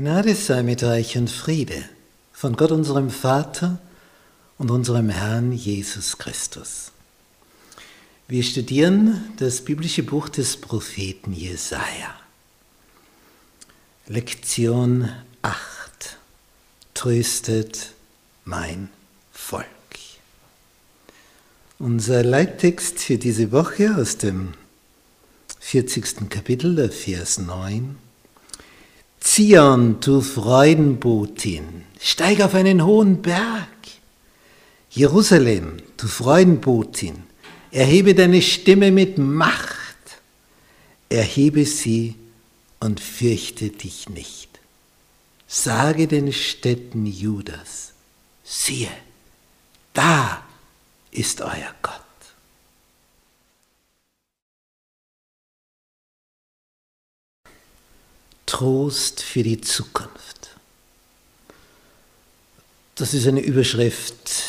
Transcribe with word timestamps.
Gnade 0.00 0.36
sei 0.36 0.62
mit 0.62 0.84
euch 0.84 1.16
und 1.18 1.28
Friede 1.28 1.82
von 2.30 2.54
Gott 2.54 2.70
unserem 2.70 3.10
Vater 3.10 3.80
und 4.56 4.70
unserem 4.70 5.08
Herrn 5.08 5.50
Jesus 5.50 6.18
Christus. 6.18 6.92
Wir 8.28 8.44
studieren 8.44 9.32
das 9.38 9.60
biblische 9.60 10.04
Buch 10.04 10.28
des 10.28 10.56
Propheten 10.56 11.32
Jesaja. 11.32 12.14
Lektion 14.06 15.10
8. 15.42 16.16
Tröstet 16.94 17.90
mein 18.44 18.90
Volk. 19.32 19.66
Unser 21.80 22.22
Leittext 22.22 23.00
für 23.00 23.18
diese 23.18 23.50
Woche 23.50 23.96
aus 23.96 24.16
dem 24.16 24.54
40. 25.58 26.30
Kapitel, 26.30 26.76
der 26.76 26.92
Vers 26.92 27.38
9. 27.38 28.07
Zion, 29.30 30.00
du 30.00 30.22
Freudenbotin, 30.22 31.84
steig 32.00 32.40
auf 32.40 32.54
einen 32.54 32.82
hohen 32.82 33.20
Berg. 33.20 33.68
Jerusalem, 34.90 35.76
du 35.98 36.08
Freudenbotin, 36.08 37.24
erhebe 37.70 38.14
deine 38.14 38.40
Stimme 38.40 38.90
mit 38.90 39.18
Macht. 39.18 39.76
Erhebe 41.10 41.66
sie 41.66 42.14
und 42.80 43.00
fürchte 43.00 43.68
dich 43.68 44.08
nicht. 44.08 44.48
Sage 45.46 46.06
den 46.06 46.32
Städten 46.32 47.04
Judas, 47.04 47.92
siehe, 48.42 48.90
da 49.92 50.42
ist 51.10 51.42
euer 51.42 51.74
Gott. 51.82 52.07
Trost 58.48 59.22
für 59.22 59.42
die 59.42 59.60
Zukunft. 59.60 60.56
Das 62.94 63.12
ist 63.12 63.26
eine 63.26 63.42
Überschrift, 63.42 64.42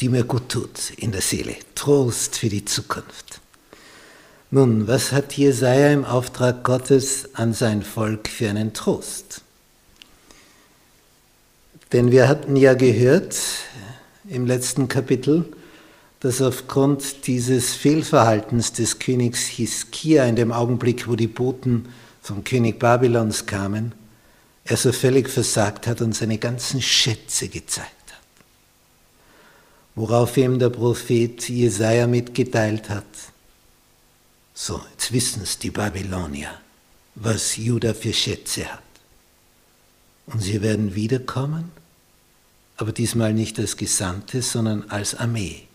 die 0.00 0.08
mir 0.08 0.24
gut 0.24 0.48
tut 0.48 0.90
in 0.96 1.12
der 1.12 1.20
Seele. 1.20 1.54
Trost 1.74 2.38
für 2.38 2.48
die 2.48 2.64
Zukunft. 2.64 3.42
Nun, 4.50 4.88
was 4.88 5.12
hat 5.12 5.34
Jesaja 5.34 5.92
im 5.92 6.06
Auftrag 6.06 6.64
Gottes 6.64 7.34
an 7.34 7.52
sein 7.52 7.82
Volk 7.82 8.28
für 8.28 8.48
einen 8.48 8.72
Trost? 8.72 9.42
Denn 11.92 12.10
wir 12.12 12.28
hatten 12.28 12.56
ja 12.56 12.72
gehört 12.72 13.36
im 14.26 14.46
letzten 14.46 14.88
Kapitel, 14.88 15.44
dass 16.20 16.40
aufgrund 16.40 17.26
dieses 17.26 17.74
Fehlverhaltens 17.74 18.72
des 18.72 18.98
Königs 18.98 19.44
Hiskia 19.44 20.24
in 20.24 20.34
dem 20.34 20.50
Augenblick, 20.50 21.06
wo 21.06 21.14
die 21.14 21.26
Boten 21.26 21.90
vom 22.24 22.42
König 22.42 22.78
Babylons 22.78 23.44
kamen, 23.44 23.92
er 24.64 24.78
so 24.78 24.92
völlig 24.92 25.28
versagt 25.28 25.86
hat 25.86 26.00
und 26.00 26.16
seine 26.16 26.38
ganzen 26.38 26.80
Schätze 26.80 27.48
gezeigt 27.48 27.90
hat. 28.08 28.22
Worauf 29.94 30.34
ihm 30.38 30.58
der 30.58 30.70
Prophet 30.70 31.46
Jesaja 31.50 32.06
mitgeteilt 32.06 32.88
hat: 32.88 33.04
So, 34.54 34.80
jetzt 34.92 35.12
wissen 35.12 35.42
es 35.42 35.58
die 35.58 35.70
Babylonier, 35.70 36.58
was 37.14 37.58
Juda 37.58 37.92
für 37.92 38.14
Schätze 38.14 38.72
hat. 38.72 38.80
Und 40.24 40.40
sie 40.40 40.62
werden 40.62 40.94
wiederkommen, 40.94 41.70
aber 42.78 42.92
diesmal 42.92 43.34
nicht 43.34 43.58
als 43.58 43.76
Gesandte, 43.76 44.40
sondern 44.40 44.88
als 44.88 45.14
Armee. 45.14 45.68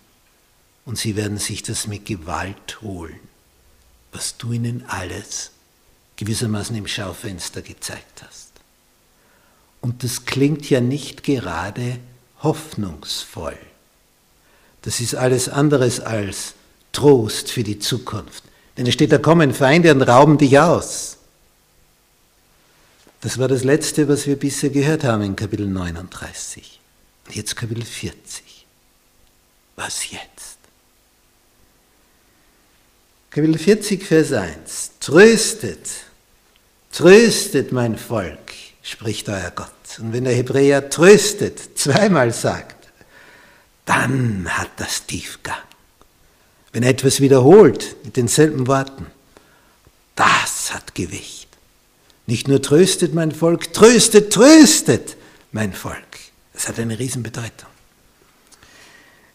Und 0.83 0.97
sie 0.97 1.15
werden 1.15 1.37
sich 1.37 1.61
das 1.61 1.85
mit 1.85 2.07
Gewalt 2.07 2.81
holen, 2.81 3.19
was 4.11 4.37
du 4.37 4.53
ihnen 4.53 4.83
alles 4.87 5.51
gewissermaßen 6.19 6.75
im 6.75 6.85
Schaufenster 6.85 7.61
gezeigt 7.61 8.23
hast. 8.27 8.49
Und 9.79 10.03
das 10.03 10.25
klingt 10.25 10.69
ja 10.69 10.81
nicht 10.81 11.23
gerade 11.23 11.97
hoffnungsvoll. 12.43 13.57
Das 14.81 14.99
ist 14.99 15.15
alles 15.15 15.47
anderes 15.47 16.01
als 16.01 16.55
Trost 16.91 17.51
für 17.51 17.63
die 17.63 17.79
Zukunft. 17.79 18.43
Denn 18.75 18.85
es 18.85 18.93
steht, 18.93 19.13
da 19.13 19.17
kommen 19.17 19.53
Feinde 19.53 19.93
und 19.93 20.01
rauben 20.01 20.37
dich 20.37 20.59
aus. 20.59 21.17
Das 23.21 23.37
war 23.37 23.47
das 23.47 23.63
Letzte, 23.63 24.09
was 24.09 24.27
wir 24.27 24.37
bisher 24.37 24.69
gehört 24.69 25.05
haben 25.05 25.23
in 25.23 25.37
Kapitel 25.37 25.67
39. 25.67 26.81
Und 27.27 27.35
jetzt 27.35 27.55
Kapitel 27.55 27.85
40. 27.85 28.65
Was 29.77 30.11
jetzt? 30.11 30.57
Kapitel 33.29 33.57
40, 33.57 34.03
Vers 34.03 34.33
1. 34.33 34.91
Tröstet 34.99 36.08
Tröstet 36.91 37.71
mein 37.71 37.97
Volk, 37.97 38.53
spricht 38.81 39.29
euer 39.29 39.51
Gott. 39.55 39.69
Und 39.99 40.13
wenn 40.13 40.23
der 40.23 40.33
Hebräer 40.33 40.89
tröstet 40.89 41.77
zweimal 41.77 42.33
sagt, 42.33 42.87
dann 43.85 44.47
hat 44.49 44.69
das 44.77 45.05
Tiefgang. 45.05 45.57
Wenn 46.71 46.83
er 46.83 46.91
etwas 46.91 47.21
wiederholt 47.21 47.95
mit 48.03 48.17
denselben 48.17 48.67
Worten, 48.67 49.07
das 50.15 50.73
hat 50.73 50.93
Gewicht. 50.93 51.47
Nicht 52.27 52.47
nur 52.47 52.61
tröstet 52.61 53.13
mein 53.15 53.31
Volk, 53.31 53.73
tröstet, 53.73 54.31
tröstet 54.31 55.17
mein 55.51 55.73
Volk. 55.73 55.97
Das 56.53 56.67
hat 56.67 56.77
eine 56.77 56.99
Riesenbedeutung. 56.99 57.69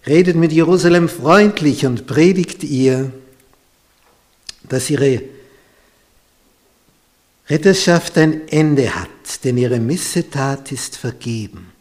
Redet 0.07 0.37
mit 0.37 0.53
Jerusalem 0.53 1.09
freundlich 1.09 1.87
und 1.87 2.07
predigt 2.07 2.63
ihr, 2.63 3.11
dass 4.69 4.91
ihre 4.91 5.23
Ritterschaft 7.51 8.17
ein 8.17 8.49
Ende 8.49 8.95
hat, 8.95 9.45
denn 9.45 9.59
ihre 9.59 9.79
Missetat 9.79 10.73
ist 10.73 10.97
vergeben, 10.97 11.73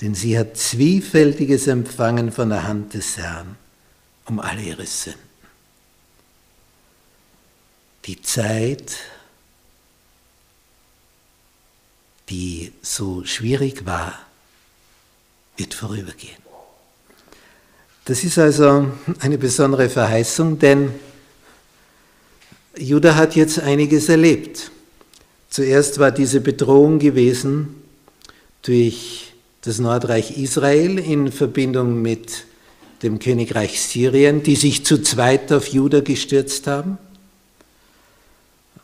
denn 0.00 0.14
sie 0.14 0.38
hat 0.38 0.56
Zwiefältiges 0.56 1.66
empfangen 1.66 2.30
von 2.30 2.50
der 2.50 2.66
Hand 2.66 2.94
des 2.94 3.16
Herrn 3.16 3.56
um 4.26 4.38
alle 4.38 4.62
ihre 4.62 4.86
Sünden. 4.86 5.20
Die 8.04 8.20
Zeit, 8.20 8.96
die 12.28 12.72
so 12.82 13.24
schwierig 13.24 13.86
war, 13.86 14.18
wird 15.56 15.74
vorübergehen. 15.74 16.42
Das 18.04 18.24
ist 18.24 18.38
also 18.38 18.90
eine 19.20 19.38
besondere 19.38 19.88
Verheißung, 19.88 20.58
denn 20.58 20.92
Judah 22.76 23.14
hat 23.14 23.36
jetzt 23.36 23.60
einiges 23.60 24.08
erlebt. 24.08 24.72
Zuerst 25.52 25.98
war 25.98 26.12
diese 26.12 26.40
Bedrohung 26.40 26.98
gewesen 26.98 27.74
durch 28.62 29.34
das 29.60 29.80
Nordreich 29.80 30.38
Israel 30.38 30.98
in 30.98 31.30
Verbindung 31.30 32.00
mit 32.00 32.46
dem 33.02 33.18
Königreich 33.18 33.78
Syrien, 33.82 34.42
die 34.42 34.56
sich 34.56 34.86
zu 34.86 35.02
zweit 35.02 35.52
auf 35.52 35.66
Juda 35.66 36.00
gestürzt 36.00 36.66
haben, 36.68 36.96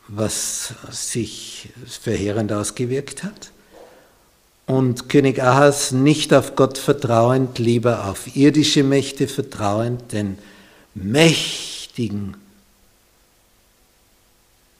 was 0.09 0.75
sich 0.91 1.69
verheerend 1.87 2.53
ausgewirkt 2.53 3.23
hat. 3.23 3.49
Und 4.67 5.09
König 5.09 5.41
Ahas 5.41 5.91
nicht 5.91 6.35
auf 6.35 6.55
Gott 6.55 6.77
vertrauend, 6.77 7.57
lieber 7.57 8.05
auf 8.05 8.35
irdische 8.35 8.83
Mächte 8.83 9.27
vertrauend, 9.27 10.11
den 10.11 10.37
mächtigen 10.93 12.35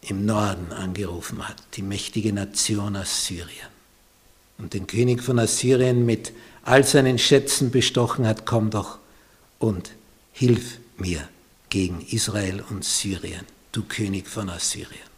im 0.09 0.25
Norden 0.25 0.71
angerufen 0.71 1.47
hat, 1.47 1.57
die 1.75 1.81
mächtige 1.81 2.33
Nation 2.33 2.95
Assyrien. 2.95 3.67
Und 4.57 4.73
den 4.73 4.87
König 4.87 5.23
von 5.23 5.39
Assyrien 5.39 6.05
mit 6.05 6.33
all 6.63 6.83
seinen 6.83 7.17
Schätzen 7.17 7.71
bestochen 7.71 8.27
hat, 8.27 8.45
komm 8.45 8.69
doch 8.69 8.99
und 9.57 9.91
hilf 10.33 10.79
mir 10.97 11.27
gegen 11.69 12.01
Israel 12.01 12.63
und 12.69 12.83
Syrien, 12.83 13.45
du 13.71 13.83
König 13.83 14.27
von 14.27 14.49
Assyrien. 14.49 15.09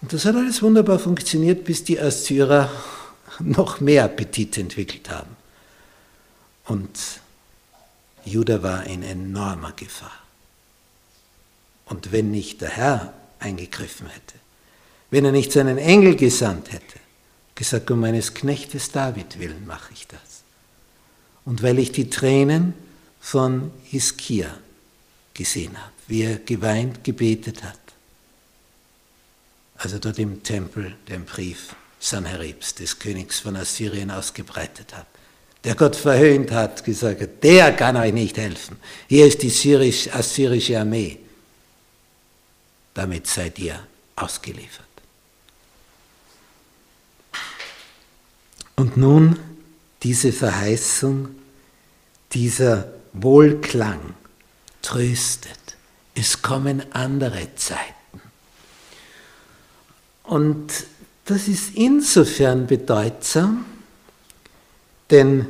Und 0.00 0.12
das 0.12 0.24
hat 0.24 0.36
alles 0.36 0.62
wunderbar 0.62 0.98
funktioniert, 0.98 1.64
bis 1.64 1.84
die 1.84 1.98
Assyrer 1.98 2.70
noch 3.40 3.80
mehr 3.80 4.04
Appetit 4.04 4.56
entwickelt 4.58 5.10
haben. 5.10 5.36
Und 6.66 6.98
Juda 8.24 8.62
war 8.62 8.84
in 8.84 9.02
enormer 9.02 9.72
Gefahr. 9.72 10.27
Und 11.88 12.12
wenn 12.12 12.30
nicht 12.30 12.60
der 12.60 12.70
Herr 12.70 13.14
eingegriffen 13.38 14.08
hätte, 14.08 14.34
wenn 15.10 15.24
er 15.24 15.32
nicht 15.32 15.52
seinen 15.52 15.78
Engel 15.78 16.16
gesandt 16.16 16.72
hätte, 16.72 16.98
gesagt, 17.54 17.90
um 17.90 18.00
meines 18.00 18.34
Knechtes 18.34 18.90
David 18.92 19.38
willen 19.38 19.66
mache 19.66 19.92
ich 19.92 20.06
das. 20.06 20.42
Und 21.44 21.62
weil 21.62 21.78
ich 21.78 21.92
die 21.92 22.10
Tränen 22.10 22.74
von 23.20 23.70
Hiskia 23.84 24.54
gesehen 25.34 25.76
habe, 25.76 25.92
wie 26.06 26.22
er 26.22 26.36
geweint, 26.36 27.04
gebetet 27.04 27.62
hat, 27.62 27.78
als 29.78 29.92
er 29.92 29.98
dort 30.00 30.18
im 30.18 30.42
Tempel 30.42 30.94
den 31.08 31.24
Brief 31.24 31.74
Sanheribs, 32.00 32.74
des 32.74 32.98
Königs 32.98 33.40
von 33.40 33.56
Assyrien, 33.56 34.10
ausgebreitet 34.10 34.94
hat, 34.94 35.06
der 35.64 35.74
Gott 35.74 35.96
verhöhnt 35.96 36.52
hat, 36.52 36.84
gesagt 36.84 37.20
hat, 37.20 37.42
der 37.42 37.72
kann 37.72 37.96
euch 37.96 38.12
nicht 38.12 38.36
helfen. 38.36 38.76
Hier 39.08 39.26
ist 39.26 39.42
die 39.42 39.50
syrisch, 39.50 40.08
assyrische 40.12 40.78
Armee 40.78 41.18
damit 42.98 43.28
seid 43.28 43.60
ihr 43.60 43.78
ausgeliefert. 44.16 44.84
Und 48.74 48.96
nun 48.96 49.38
diese 50.02 50.32
Verheißung, 50.32 51.28
dieser 52.32 52.92
Wohlklang 53.12 54.14
tröstet. 54.82 55.76
Es 56.16 56.42
kommen 56.42 56.92
andere 56.92 57.54
Zeiten. 57.54 58.20
Und 60.24 60.72
das 61.26 61.46
ist 61.46 61.76
insofern 61.76 62.66
bedeutsam, 62.66 63.64
denn 65.10 65.46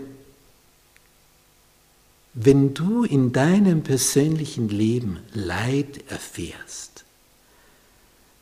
wenn 2.35 2.75
du 2.75 3.05
in 3.05 3.33
deinem 3.33 3.83
persönlichen 3.83 4.69
Leben 4.69 5.21
Leid 5.33 6.11
erfährst, 6.11 7.07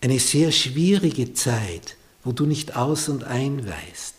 eine 0.06 0.20
sehr 0.20 0.52
schwierige 0.52 1.34
Zeit, 1.34 1.96
wo 2.22 2.30
du 2.30 2.46
nicht 2.46 2.76
aus 2.76 3.08
und 3.08 3.24
ein 3.24 3.66
weißt, 3.66 4.14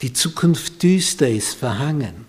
die 0.00 0.12
Zukunft 0.12 0.80
düster 0.84 1.28
ist, 1.28 1.54
verhangen, 1.54 2.24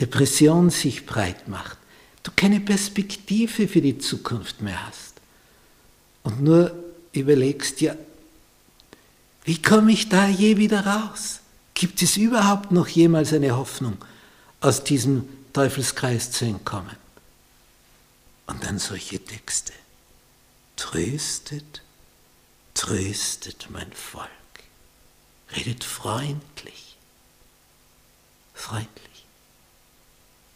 Depression 0.00 0.70
sich 0.70 1.04
breit 1.04 1.46
macht, 1.46 1.76
du 2.22 2.30
keine 2.34 2.60
Perspektive 2.60 3.68
für 3.68 3.82
die 3.82 3.98
Zukunft 3.98 4.62
mehr 4.62 4.86
hast 4.86 5.12
und 6.22 6.42
nur 6.42 6.72
überlegst, 7.12 7.82
ja, 7.82 7.94
wie 9.44 9.60
komme 9.60 9.92
ich 9.92 10.08
da 10.08 10.26
je 10.26 10.56
wieder 10.56 10.86
raus? 10.86 11.40
Gibt 11.74 12.00
es 12.00 12.16
überhaupt 12.16 12.72
noch 12.72 12.88
jemals 12.88 13.34
eine 13.34 13.54
Hoffnung, 13.54 13.98
aus 14.62 14.82
diesem 14.82 15.28
Teufelskreis 15.52 16.30
zu 16.30 16.46
entkommen? 16.46 16.96
Und 18.46 18.64
dann 18.64 18.78
solche 18.78 19.22
Texte. 19.22 19.74
Tröstet, 20.76 21.82
tröstet 22.74 23.68
mein 23.70 23.92
Volk. 23.92 24.28
Redet 25.56 25.84
freundlich, 25.84 26.96
freundlich 28.54 29.26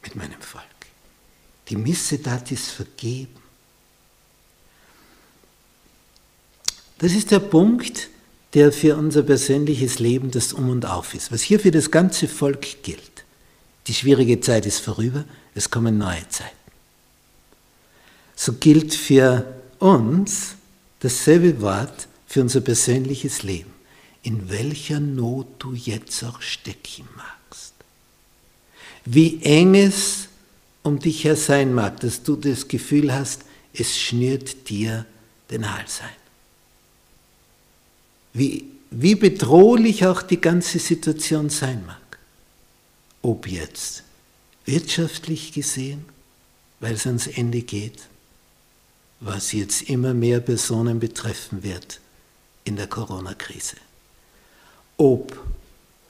mit 0.03 0.17
meinem 0.17 0.41
Volk. 0.41 0.65
Die 1.69 1.77
Missetat 1.77 2.51
ist 2.51 2.71
vergeben. 2.71 3.37
Das 6.99 7.13
ist 7.13 7.31
der 7.31 7.39
Punkt, 7.39 8.09
der 8.55 8.73
für 8.73 8.97
unser 8.97 9.23
persönliches 9.23 9.99
Leben 9.99 10.31
das 10.31 10.53
Um 10.53 10.71
und 10.71 10.87
Auf 10.87 11.15
ist, 11.15 11.31
was 11.31 11.43
hier 11.43 11.61
für 11.61 11.71
das 11.71 11.91
ganze 11.91 12.27
Volk 12.27 12.83
gilt. 12.83 13.25
Die 13.87 13.95
schwierige 13.95 14.41
Zeit 14.41 14.67
ist 14.67 14.81
vorüber, 14.81 15.25
es 15.55 15.71
kommen 15.71 15.99
neue 15.99 16.29
Zeiten. 16.29 16.57
So 18.35 18.55
gilt 18.55 18.95
für 18.95 19.58
uns 19.79 20.57
dasselbe 21.01 21.61
Wort 21.61 22.09
für 22.27 22.43
unser 22.43 22.61
persönliches 22.61 23.43
Leben, 23.43 23.73
in 24.23 24.51
welcher 24.51 25.01
Not 25.01 25.47
du 25.59 25.75
jetzt 25.75 26.23
auch 26.25 26.41
stecken 26.43 27.09
magst. 27.17 27.75
Wie 29.05 29.43
eng 29.43 29.75
es 29.75 30.29
um 30.83 30.99
dich 30.99 31.25
her 31.25 31.37
sein 31.37 31.75
mag, 31.75 32.01
dass 32.01 32.23
du 32.23 32.37
das 32.37 32.69
Gefühl 32.69 33.13
hast, 33.13 33.43
es 33.73 33.99
schnürt 33.99 34.69
dir 34.69 35.07
den 35.51 35.73
Hals 35.73 36.01
ein 36.01 36.19
wie, 38.39 38.65
wie 38.91 39.15
bedrohlich 39.15 40.07
auch 40.07 40.23
die 40.23 40.41
ganze 40.41 40.79
Situation 40.79 41.51
sein 41.51 41.85
mag. 41.87 42.19
Ob 43.23 43.47
jetzt 43.47 44.05
wirtschaftlich 44.65 45.53
gesehen, 45.53 46.05
weil 46.81 46.95
es 46.95 47.07
ans 47.07 47.27
Ende 47.27 47.63
geht, 47.63 48.01
was 49.21 49.53
jetzt 49.53 49.83
immer 49.83 50.15
mehr 50.15 50.41
Personen 50.41 51.01
betreffen 51.01 51.63
wird 51.63 52.01
in 52.65 52.77
der 52.77 52.87
Corona-Krise. 52.87 53.77
Ob 54.97 55.39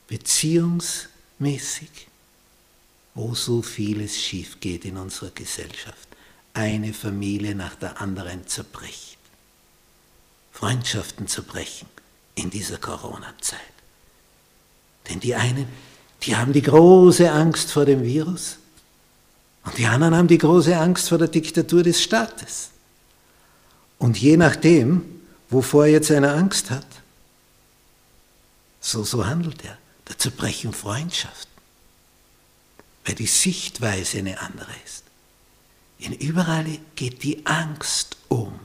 beziehungsmäßig, 0.09 2.09
wo 3.15 3.35
so 3.35 3.63
vieles 3.63 4.17
schief 4.17 4.61
geht 4.61 4.85
in 4.85 4.97
unserer 4.97 5.31
Gesellschaft, 5.31 6.09
eine 6.55 6.93
Familie 6.93 7.55
nach 7.55 7.77
der 7.77 8.01
anderen 8.01 8.47
zerbricht, 8.47 9.19
Freundschaften 10.53 11.29
zerbrechen, 11.29 11.89
in 12.35 12.51
dieser 12.51 12.79
Corona-Zeit. 12.79 13.61
Denn 15.09 15.21
die 15.21 15.35
einen, 15.35 15.67
die 16.23 16.37
haben 16.37 16.53
die 16.53 16.63
große 16.63 17.31
Angst 17.31 17.71
vor 17.71 17.85
dem 17.85 18.03
Virus 18.03 18.59
und 19.65 19.79
die 19.79 19.87
anderen 19.87 20.15
haben 20.15 20.29
die 20.29 20.39
große 20.39 20.77
Angst 20.77 21.09
vor 21.09 21.19
der 21.19 21.29
Diktatur 21.29 21.83
des 21.83 22.03
Staates. 22.03 22.71
Und 23.99 24.19
je 24.19 24.37
nachdem, 24.37 25.23
wovor 25.51 25.87
jetzt 25.87 26.11
einer 26.11 26.35
Angst 26.35 26.71
hat, 26.71 26.87
so, 28.81 29.05
so 29.05 29.27
handelt 29.27 29.65
er. 29.65 29.77
Da 30.05 30.17
zerbrechen 30.17 30.73
Freundschaften, 30.73 31.53
weil 33.05 33.15
die 33.15 33.27
Sichtweise 33.27 34.19
eine 34.19 34.41
andere 34.41 34.73
ist. 34.87 35.05
In 35.99 36.13
überall 36.13 36.79
geht 36.95 37.23
die 37.23 37.45
Angst 37.45 38.17
um. 38.29 38.59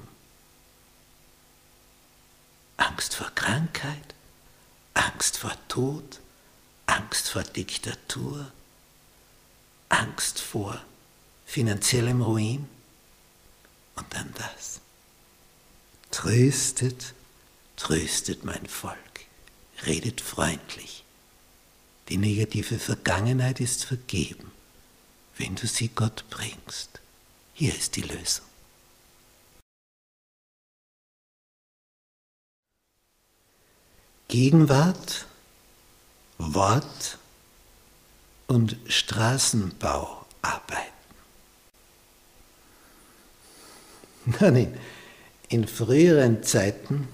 Angst 2.77 3.15
vor 3.15 3.31
Krankheit, 3.36 4.15
Angst 4.94 5.38
vor 5.38 5.53
Tod, 5.68 6.19
Angst 6.86 7.29
vor 7.29 7.44
Diktatur, 7.44 8.51
Angst 9.89 10.39
vor 10.39 10.79
finanziellem 11.45 12.21
Ruin 12.21 12.68
und 13.95 14.06
dann 14.13 14.33
das. 14.38 14.82
Tröstet, 16.13 17.13
tröstet 17.75 18.45
mein 18.45 18.68
Volk, 18.68 19.25
redet 19.83 20.21
freundlich. 20.21 21.04
Die 22.07 22.18
negative 22.18 22.77
Vergangenheit 22.77 23.60
ist 23.60 23.86
vergeben, 23.86 24.51
wenn 25.39 25.56
du 25.56 25.65
sie 25.65 25.88
Gott 25.88 26.24
bringst. 26.30 27.01
Hier 27.56 27.75
ist 27.75 27.95
die 27.95 28.04
Lösung. 28.04 28.45
Gegenwart, 34.27 35.25
Wort 36.38 37.18
und 38.45 38.77
Straßenbauarbeiten. 38.88 40.94
Nein, 44.39 44.80
in 45.53 45.67
früheren 45.67 46.44
Zeiten 46.44 47.07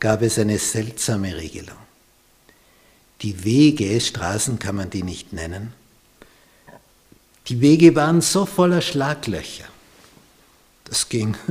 gab 0.00 0.22
es 0.22 0.38
eine 0.38 0.58
seltsame 0.58 1.36
Regelung. 1.36 1.76
Die 3.20 3.44
Wege, 3.44 4.00
Straßen 4.00 4.58
kann 4.58 4.74
man 4.74 4.90
die 4.90 5.02
nicht 5.02 5.32
nennen, 5.32 5.72
die 7.48 7.60
Wege 7.60 7.94
waren 7.94 8.20
so 8.20 8.46
voller 8.46 8.80
Schlaglöcher. 8.80 9.64
Das 10.84 11.08
ging 11.08 11.36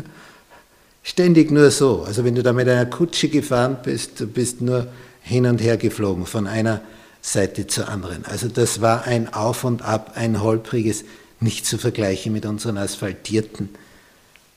Ständig 1.03 1.51
nur 1.51 1.71
so. 1.71 2.03
Also 2.03 2.23
wenn 2.23 2.35
du 2.35 2.43
da 2.43 2.53
mit 2.53 2.67
einer 2.69 2.85
Kutsche 2.85 3.27
gefahren 3.27 3.77
bist, 3.83 4.19
du 4.19 4.27
bist 4.27 4.61
nur 4.61 4.87
hin 5.23 5.45
und 5.45 5.59
her 5.59 5.77
geflogen, 5.77 6.25
von 6.25 6.47
einer 6.47 6.81
Seite 7.21 7.67
zur 7.67 7.89
anderen. 7.89 8.25
Also 8.25 8.47
das 8.47 8.81
war 8.81 9.05
ein 9.05 9.33
Auf 9.33 9.63
und 9.63 9.81
Ab, 9.81 10.13
ein 10.15 10.41
holpriges, 10.41 11.03
nicht 11.39 11.65
zu 11.65 11.77
vergleichen 11.77 12.33
mit 12.33 12.45
unseren 12.45 12.77
asphaltierten, 12.77 13.69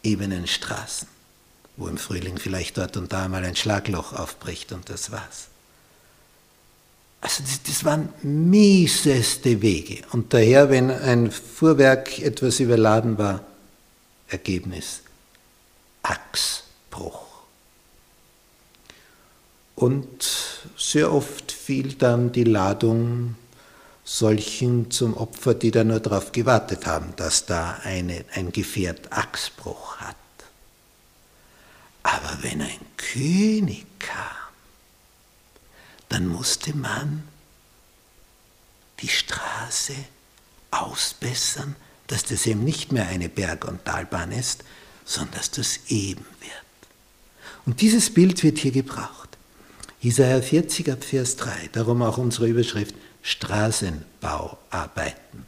ebenen 0.02 0.46
Straßen, 0.46 1.08
wo 1.76 1.88
im 1.88 1.98
Frühling 1.98 2.38
vielleicht 2.38 2.78
dort 2.78 2.96
und 2.96 3.12
da 3.12 3.28
mal 3.28 3.44
ein 3.44 3.56
Schlagloch 3.56 4.12
aufbricht 4.12 4.72
und 4.72 4.88
das 4.90 5.10
war's. 5.10 5.48
Also 7.20 7.42
das, 7.42 7.62
das 7.62 7.84
waren 7.84 8.10
mieseste 8.22 9.62
Wege. 9.62 10.02
Und 10.12 10.34
daher, 10.34 10.68
wenn 10.68 10.90
ein 10.90 11.30
Fuhrwerk 11.30 12.18
etwas 12.18 12.60
überladen 12.60 13.16
war, 13.16 13.40
Ergebnis 14.28 15.00
Achsbruch. 16.02 17.24
Und 19.74 20.28
sehr 20.76 21.12
oft 21.12 21.50
fiel 21.50 21.94
dann 21.94 22.30
die 22.30 22.44
Ladung 22.44 23.36
solchen 24.04 24.90
zum 24.90 25.16
Opfer, 25.16 25.54
die 25.54 25.70
da 25.70 25.82
nur 25.82 26.00
darauf 26.00 26.30
gewartet 26.30 26.86
haben, 26.86 27.14
dass 27.16 27.46
da 27.46 27.78
eine, 27.84 28.24
ein 28.34 28.52
Gefährt 28.52 29.10
Achsbruch 29.10 29.96
hat. 29.96 30.16
Aber 32.04 32.38
wenn 32.42 32.62
ein 32.62 32.78
König 32.96 33.84
kam, 33.99 34.14
dann 36.08 36.28
musste 36.28 36.76
man 36.76 37.25
die 39.00 39.08
Straße 39.08 39.96
ausbessern, 40.70 41.75
dass 42.06 42.23
das 42.25 42.46
eben 42.46 42.62
nicht 42.62 42.92
mehr 42.92 43.08
eine 43.08 43.28
Berg- 43.28 43.64
und 43.64 43.84
Talbahn 43.84 44.30
ist, 44.30 44.62
sondern 45.04 45.38
dass 45.38 45.50
das 45.50 45.80
eben 45.88 46.25
wird. 46.40 46.52
Und 47.66 47.80
dieses 47.80 48.12
Bild 48.12 48.44
wird 48.44 48.58
hier 48.58 48.73
gebraucht. 48.73 49.30
Jesaja 50.00 50.42
40 50.42 50.92
ab 50.92 51.02
Vers 51.02 51.37
3, 51.37 51.70
darum 51.73 52.02
auch 52.02 52.18
unsere 52.18 52.46
Überschrift 52.46 52.94
Straßenbauarbeiten. 53.23 55.46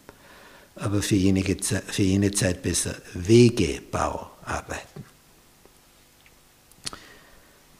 Aber 0.77 1.03
für 1.03 1.17
jene, 1.17 1.45
für 1.45 2.03
jene 2.03 2.31
Zeit 2.33 2.63
besser 2.63 2.95
Wegebauarbeiten. 3.13 5.05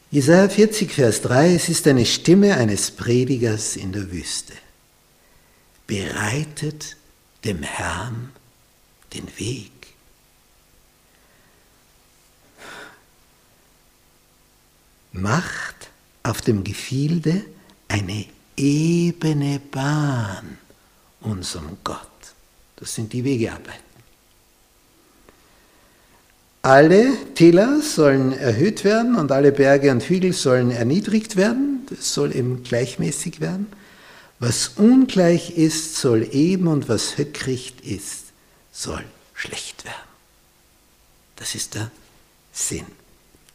Jesaja 0.09 0.47
40, 0.47 0.91
Vers 0.93 1.21
3, 1.21 1.55
es 1.55 1.67
ist 1.67 1.85
eine 1.85 2.05
Stimme 2.05 2.55
eines 2.55 2.91
Predigers 2.91 3.75
in 3.75 3.91
der 3.91 4.09
Wüste. 4.09 4.53
Bereitet 5.85 6.95
dem 7.43 7.61
Herrn 7.61 8.31
den 9.13 9.27
Weg. 9.37 9.71
Macht 15.11 15.89
auf 16.23 16.39
dem 16.41 16.63
Gefilde 16.63 17.43
eine 17.89 18.25
ebene 18.55 19.59
Bahn 19.59 20.57
unserem 21.19 21.77
Gott. 21.83 22.07
Das 22.77 22.95
sind 22.95 23.11
die 23.11 23.23
Wegearbeiten. 23.23 23.86
Alle 26.67 27.15
Täler 27.33 27.81
sollen 27.81 28.33
erhöht 28.33 28.83
werden 28.83 29.15
und 29.15 29.31
alle 29.31 29.53
Berge 29.53 29.89
und 29.89 30.03
Hügel 30.03 30.33
sollen 30.33 30.69
erniedrigt 30.69 31.37
werden. 31.37 31.85
Das 31.89 32.13
soll 32.13 32.35
eben 32.35 32.61
gleichmäßig 32.61 33.39
werden. 33.39 33.67
Was 34.39 34.71
ungleich 34.75 35.51
ist, 35.51 35.95
soll 35.95 36.27
eben 36.29 36.67
und 36.67 36.89
was 36.89 37.17
höckricht 37.17 37.79
ist, 37.79 38.33
soll 38.73 39.01
schlecht 39.33 39.85
werden. 39.85 39.95
Das 41.37 41.55
ist 41.55 41.75
der 41.75 41.89
Sinn. 42.51 42.85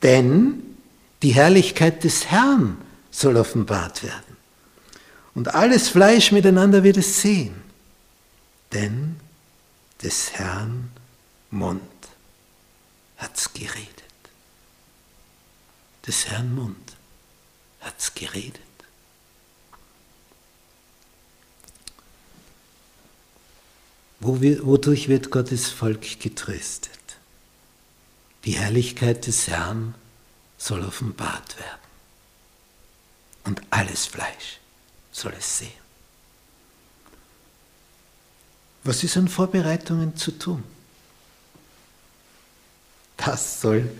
Denn 0.02 0.62
die 1.20 1.34
Herrlichkeit 1.34 2.04
des 2.04 2.30
Herrn 2.30 2.78
soll 3.10 3.36
offenbart 3.36 4.04
werden. 4.04 4.38
Und 5.34 5.54
alles 5.54 5.90
Fleisch 5.90 6.32
miteinander 6.32 6.82
wird 6.82 6.96
es 6.96 7.20
sehen. 7.20 7.56
Denn 8.72 9.16
des 10.02 10.32
Herrn 10.32 10.88
Mund 11.50 11.91
hat's 13.22 13.52
geredet. 13.52 13.88
Des 16.06 16.26
Herrn 16.26 16.54
Mund 16.54 16.96
hat's 17.80 18.12
geredet. 18.14 18.60
Wodurch 24.20 25.08
wird 25.08 25.30
Gottes 25.30 25.70
Volk 25.70 26.20
getröstet? 26.20 26.92
Die 28.44 28.56
Herrlichkeit 28.58 29.26
des 29.26 29.48
Herrn 29.48 29.94
soll 30.58 30.84
offenbart 30.84 31.56
werden. 31.58 31.78
Und 33.44 33.62
alles 33.70 34.06
Fleisch 34.06 34.60
soll 35.10 35.32
es 35.36 35.58
sehen. 35.58 35.82
Was 38.84 39.02
ist 39.02 39.16
an 39.16 39.28
Vorbereitungen 39.28 40.16
zu 40.16 40.32
tun? 40.32 40.64
Das 43.16 43.60
soll 43.60 43.90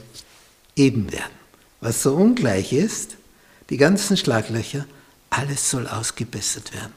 eben 0.77 1.13
werden. 1.13 1.33
Was 1.81 2.03
so 2.03 2.15
ungleich 2.15 2.73
ist, 2.73 3.17
die 3.71 3.77
ganzen 3.77 4.17
Schlaglöcher, 4.17 4.87
alles 5.31 5.71
soll 5.71 5.89
ausgebessert 5.89 6.73
werden. 6.73 6.93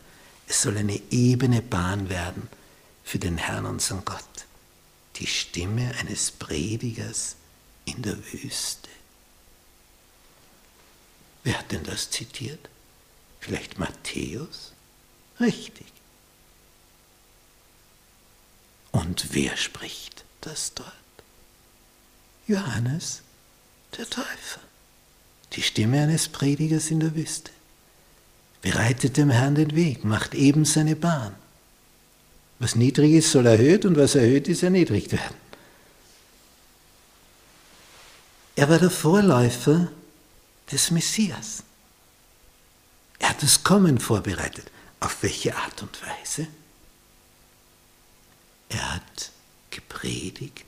Es 0.47 0.61
soll 0.61 0.77
eine 0.77 1.01
ebene 1.11 1.61
Bahn 1.61 2.09
werden 2.09 2.49
für 3.03 3.19
den 3.19 3.37
Herrn, 3.37 3.65
unseren 3.65 4.03
Gott. 4.05 4.23
Die 5.15 5.27
Stimme 5.27 5.93
eines 5.99 6.31
Predigers 6.31 7.35
in 7.85 8.01
der 8.01 8.17
Wüste. 8.33 8.89
Wer 11.43 11.59
hat 11.59 11.71
denn 11.71 11.83
das 11.83 12.09
zitiert? 12.09 12.69
Vielleicht 13.39 13.77
Matthäus? 13.79 14.73
Richtig. 15.39 15.85
Und 18.91 19.33
wer 19.33 19.55
spricht 19.55 20.25
das 20.41 20.73
dort? 20.73 21.04
Johannes 22.47 23.21
der 23.97 24.09
Täufer. 24.09 24.59
Die 25.53 25.61
Stimme 25.61 26.01
eines 26.01 26.27
Predigers 26.27 26.91
in 26.91 26.99
der 26.99 27.15
Wüste. 27.15 27.51
Bereitet 28.61 29.17
dem 29.17 29.29
Herrn 29.29 29.55
den 29.55 29.75
Weg, 29.75 30.03
macht 30.03 30.33
eben 30.33 30.65
seine 30.65 30.95
Bahn. 30.95 31.35
Was 32.59 32.75
niedrig 32.75 33.13
ist, 33.13 33.31
soll 33.31 33.45
erhöht 33.45 33.85
und 33.85 33.97
was 33.97 34.15
erhöht 34.15 34.47
ist, 34.47 34.63
erniedrigt 34.63 35.11
werden. 35.11 35.35
Er 38.55 38.69
war 38.69 38.79
der 38.79 38.89
Vorläufer 38.89 39.89
des 40.71 40.91
Messias. 40.91 41.63
Er 43.19 43.29
hat 43.29 43.43
das 43.43 43.63
Kommen 43.63 43.99
vorbereitet. 43.99 44.71
Auf 44.99 45.21
welche 45.21 45.55
Art 45.55 45.81
und 45.81 46.01
Weise? 46.01 46.47
Er 48.69 48.95
hat 48.95 49.31
gepredigt, 49.69 50.65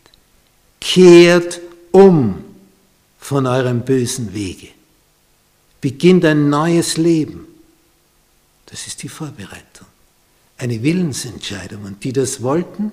kehrt 0.80 1.60
um 1.98 2.44
von 3.20 3.48
eurem 3.48 3.84
bösen 3.84 4.32
Wege, 4.34 4.70
beginnt 5.82 6.24
ein 6.26 6.48
neues 6.48 6.98
Leben. 6.98 7.48
Das 8.68 8.86
ist 8.86 9.02
die 9.02 9.10
Vorbereitung, 9.10 9.88
eine 10.58 10.84
Willensentscheidung. 10.84 11.86
Und 11.86 12.04
die 12.04 12.14
das 12.14 12.44
wollten, 12.44 12.92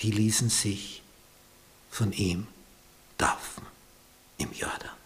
die 0.00 0.10
ließen 0.10 0.50
sich 0.50 1.02
von 1.90 2.12
ihm 2.12 2.48
taufen 3.16 3.62
im 4.38 4.50
Jordan. 4.52 4.96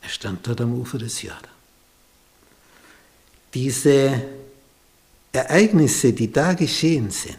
Er 0.00 0.08
stand 0.08 0.44
dort 0.44 0.62
am 0.62 0.74
Ufer 0.74 0.98
des 0.98 1.22
Jordan. 1.22 1.56
Diese 3.54 4.20
Ereignisse, 5.30 6.12
die 6.12 6.32
da 6.32 6.54
geschehen 6.54 7.12
sind, 7.12 7.36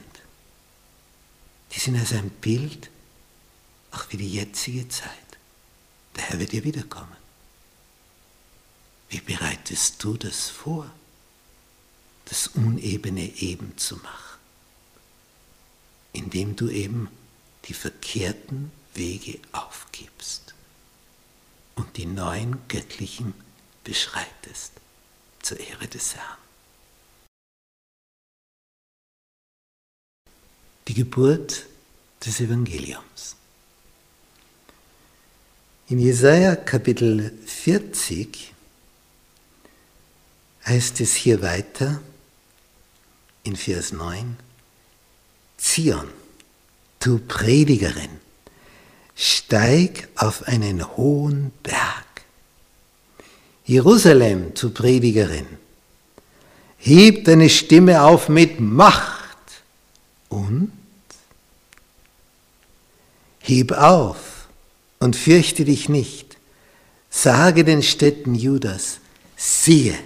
die 1.73 1.79
sind 1.79 1.97
als 1.97 2.13
ein 2.13 2.29
Bild 2.29 2.89
auch 3.93 4.03
für 4.05 4.17
die 4.17 4.29
jetzige 4.29 4.87
Zeit. 4.89 5.09
Der 6.15 6.23
Herr 6.23 6.39
wird 6.39 6.51
dir 6.51 6.63
wiederkommen. 6.63 7.15
Wie 9.09 9.21
bereitest 9.21 10.03
du 10.03 10.17
das 10.17 10.49
vor, 10.49 10.89
das 12.25 12.47
Unebene 12.47 13.33
eben 13.37 13.77
zu 13.77 13.95
machen, 13.97 14.39
indem 16.13 16.55
du 16.55 16.69
eben 16.69 17.09
die 17.65 17.73
verkehrten 17.73 18.71
Wege 18.93 19.39
aufgibst? 19.51 20.53
und 21.75 21.97
die 21.97 22.05
neuen 22.05 22.67
göttlichen 22.67 23.33
beschreitest 23.83 24.73
zur 25.41 25.59
Ehre 25.59 25.87
des 25.87 26.15
Herrn. 26.15 26.37
Die 30.87 30.93
Geburt 30.93 31.65
des 32.25 32.39
Evangeliums. 32.39 33.35
In 35.93 35.99
Jesaja 35.99 36.55
Kapitel 36.55 37.31
40 37.45 38.51
heißt 40.65 40.99
es 41.01 41.13
hier 41.13 41.43
weiter 41.43 42.01
in 43.43 43.55
Vers 43.55 43.91
9, 43.93 44.35
Zion, 45.55 46.07
du 46.99 47.19
Predigerin, 47.19 48.09
steig 49.15 50.07
auf 50.15 50.47
einen 50.47 50.97
hohen 50.97 51.51
Berg. 51.61 52.23
Jerusalem, 53.63 54.55
zu 54.55 54.71
Predigerin, 54.71 55.45
heb 56.79 57.25
deine 57.25 57.51
Stimme 57.51 58.01
auf 58.01 58.29
mit 58.29 58.59
Macht 58.59 59.61
und 60.29 60.71
heb 63.41 63.73
auf 63.73 64.32
und 65.03 65.17
fürchte 65.17 65.65
dich 65.65 65.89
nicht. 65.89 66.37
Sage 67.09 67.63
den 67.63 67.83
Städten 67.83 68.35
Judas, 68.35 68.99
siehe, 69.35 69.97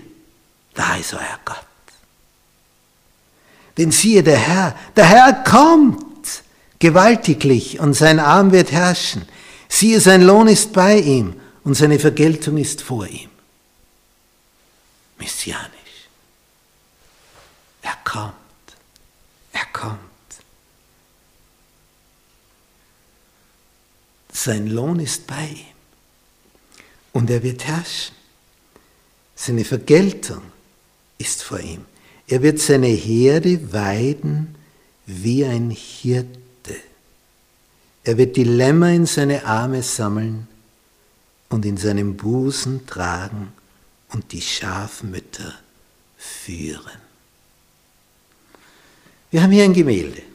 da 0.74 0.96
ist 0.96 1.14
euer 1.14 1.40
Gott. 1.46 1.58
Denn 3.78 3.92
siehe, 3.92 4.24
der 4.24 4.38
Herr, 4.38 4.76
der 4.96 5.06
Herr 5.06 5.34
kommt 5.44 6.04
gewaltiglich 6.80 7.80
und 7.80 7.94
sein 7.94 8.20
Arm 8.20 8.52
wird 8.52 8.72
herrschen. 8.72 9.28
Siehe, 9.70 10.02
sein 10.02 10.24
Lohn 10.24 10.48
ist 10.48 10.74
bei 10.74 10.98
ihm 10.98 11.40
und 11.64 11.76
seine 11.76 12.00
Vergeltung 12.00 12.58
ist 12.58 12.82
vor 12.82 13.06
ihm. 13.06 13.30
Messianisch. 15.20 15.62
Er 17.84 17.98
kommt. 18.04 18.34
Er 19.54 19.66
kommt. 19.72 20.07
Sein 24.38 24.68
Lohn 24.68 25.00
ist 25.00 25.26
bei 25.26 25.48
ihm 25.48 25.76
und 27.12 27.28
er 27.32 27.42
wird 27.42 27.66
herrschen. 27.66 28.16
Seine 29.36 29.66
Vergeltung 29.66 30.44
ist 31.18 31.42
vor 31.42 31.60
ihm. 31.60 31.86
Er 32.28 32.44
wird 32.44 32.60
seine 32.60 32.86
Herde 32.86 33.74
weiden 33.74 34.54
wie 35.08 35.44
ein 35.44 35.72
Hirte. 35.72 36.76
Er 38.04 38.20
wird 38.20 38.36
die 38.36 38.44
Lämmer 38.44 38.92
in 38.92 39.08
seine 39.08 39.44
Arme 39.44 39.82
sammeln 39.82 40.48
und 41.50 41.66
in 41.66 41.78
seinem 41.78 42.16
Busen 42.16 42.86
tragen 42.86 43.52
und 44.10 44.32
die 44.34 44.42
Schafmütter 44.42 45.56
führen. 46.16 47.02
Wir 49.32 49.42
haben 49.42 49.52
hier 49.52 49.64
ein 49.64 49.74
Gemälde. 49.74 50.27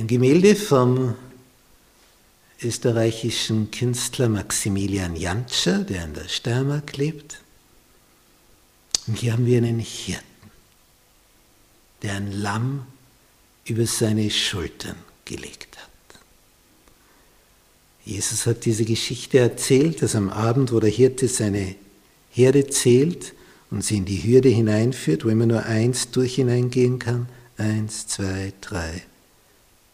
Ein 0.00 0.06
Gemälde 0.06 0.56
vom 0.56 1.14
österreichischen 2.62 3.70
Künstler 3.70 4.30
Maximilian 4.30 5.14
Jantscher, 5.14 5.80
der 5.84 6.06
in 6.06 6.14
der 6.14 6.26
Steiermark 6.26 6.96
lebt. 6.96 7.42
Und 9.06 9.18
hier 9.18 9.34
haben 9.34 9.44
wir 9.44 9.58
einen 9.58 9.78
Hirten, 9.78 10.24
der 12.00 12.14
ein 12.14 12.32
Lamm 12.32 12.86
über 13.66 13.84
seine 13.84 14.30
Schultern 14.30 14.96
gelegt 15.26 15.76
hat. 15.76 15.90
Jesus 18.06 18.46
hat 18.46 18.64
diese 18.64 18.86
Geschichte 18.86 19.38
erzählt, 19.38 20.00
dass 20.00 20.16
am 20.16 20.30
Abend, 20.30 20.72
wo 20.72 20.80
der 20.80 20.88
Hirte 20.88 21.28
seine 21.28 21.74
Herde 22.30 22.66
zählt 22.68 23.34
und 23.70 23.84
sie 23.84 23.98
in 23.98 24.06
die 24.06 24.24
Hürde 24.24 24.48
hineinführt, 24.48 25.26
wo 25.26 25.28
immer 25.28 25.44
nur 25.44 25.66
eins 25.66 26.10
durch 26.10 26.36
hineingehen 26.36 26.98
kann, 26.98 27.28
eins, 27.58 28.06
zwei, 28.06 28.54
drei, 28.62 29.02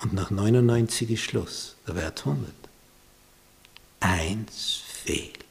und 0.01 0.13
nach 0.13 0.31
99 0.31 1.11
ist 1.11 1.23
Schluss, 1.23 1.77
der 1.87 1.97
Wert 1.97 2.21
100. 2.21 2.53
Eins 4.01 4.81
fehlt. 4.87 5.47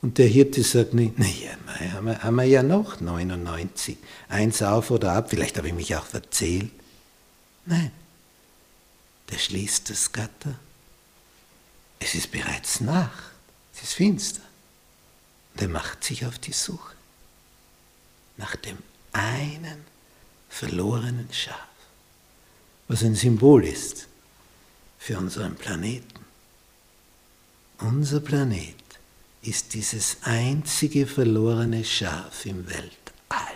Und 0.00 0.18
der 0.18 0.28
Hirte 0.28 0.62
sagt 0.62 0.94
nicht, 0.94 1.18
naja, 1.18 1.56
haben 1.92 2.06
wir, 2.06 2.22
haben 2.22 2.36
wir 2.36 2.44
ja 2.44 2.62
noch 2.62 3.00
99. 3.00 3.98
Eins 4.28 4.62
auf 4.62 4.90
oder 4.90 5.12
ab, 5.12 5.30
vielleicht 5.30 5.56
habe 5.58 5.68
ich 5.68 5.74
mich 5.74 5.96
auch 5.96 6.06
verzählt. 6.06 6.70
Nein, 7.66 7.90
der 9.30 9.38
schließt 9.38 9.90
das 9.90 10.12
Gatter. 10.12 10.54
Es 11.98 12.14
ist 12.14 12.30
bereits 12.30 12.80
Nacht, 12.80 13.32
es 13.74 13.82
ist 13.82 13.94
finster. 13.94 14.42
Und 15.54 15.62
er 15.62 15.68
macht 15.68 16.04
sich 16.04 16.24
auf 16.24 16.38
die 16.38 16.52
Suche 16.52 16.94
nach 18.36 18.54
dem 18.56 18.78
einen 19.12 19.84
verlorenen 20.48 21.28
Schaf, 21.32 21.67
was 22.88 23.02
ein 23.02 23.14
Symbol 23.14 23.64
ist 23.64 24.08
für 24.98 25.18
unseren 25.18 25.54
Planeten. 25.56 26.24
Unser 27.78 28.20
Planet 28.20 28.74
ist 29.42 29.74
dieses 29.74 30.16
einzige 30.22 31.06
verlorene 31.06 31.84
Schaf 31.84 32.44
im 32.46 32.66
Weltall, 32.68 33.54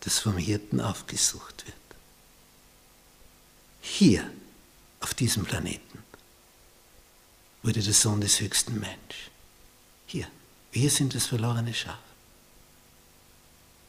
das 0.00 0.18
vom 0.18 0.36
Hirten 0.36 0.80
aufgesucht 0.80 1.64
wird. 1.66 1.76
Hier, 3.80 4.28
auf 5.00 5.14
diesem 5.14 5.44
Planeten, 5.44 6.02
wurde 7.62 7.82
der 7.82 7.94
Sohn 7.94 8.20
des 8.20 8.40
höchsten 8.40 8.78
Mensch. 8.78 9.30
Hier, 10.06 10.26
wir 10.72 10.90
sind 10.90 11.14
das 11.14 11.26
verlorene 11.26 11.72
Schaf. 11.72 11.98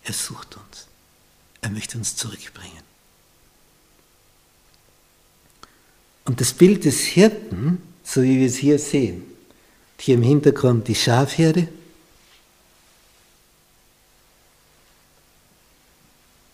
Er 0.04 0.14
sucht 0.14 0.56
uns. 0.56 0.88
Er 1.62 1.70
möchte 1.70 1.98
uns 1.98 2.16
zurückbringen. 2.16 2.84
Und 6.28 6.42
das 6.42 6.54
Bild 6.54 6.84
des 6.84 7.06
Hirten, 7.06 7.82
so 8.04 8.22
wie 8.22 8.38
wir 8.40 8.48
es 8.48 8.58
hier 8.58 8.78
sehen, 8.80 9.24
hier 9.98 10.16
im 10.16 10.24
Hintergrund 10.24 10.86
die 10.90 10.94
Schafherde, 10.94 11.70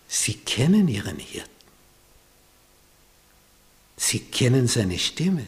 sie 0.08 0.36
kennen 0.36 0.88
ihren 0.88 1.18
Hirten. 1.18 1.50
Sie 3.98 4.20
kennen 4.20 4.68
seine 4.68 5.00
Stimme. 5.00 5.48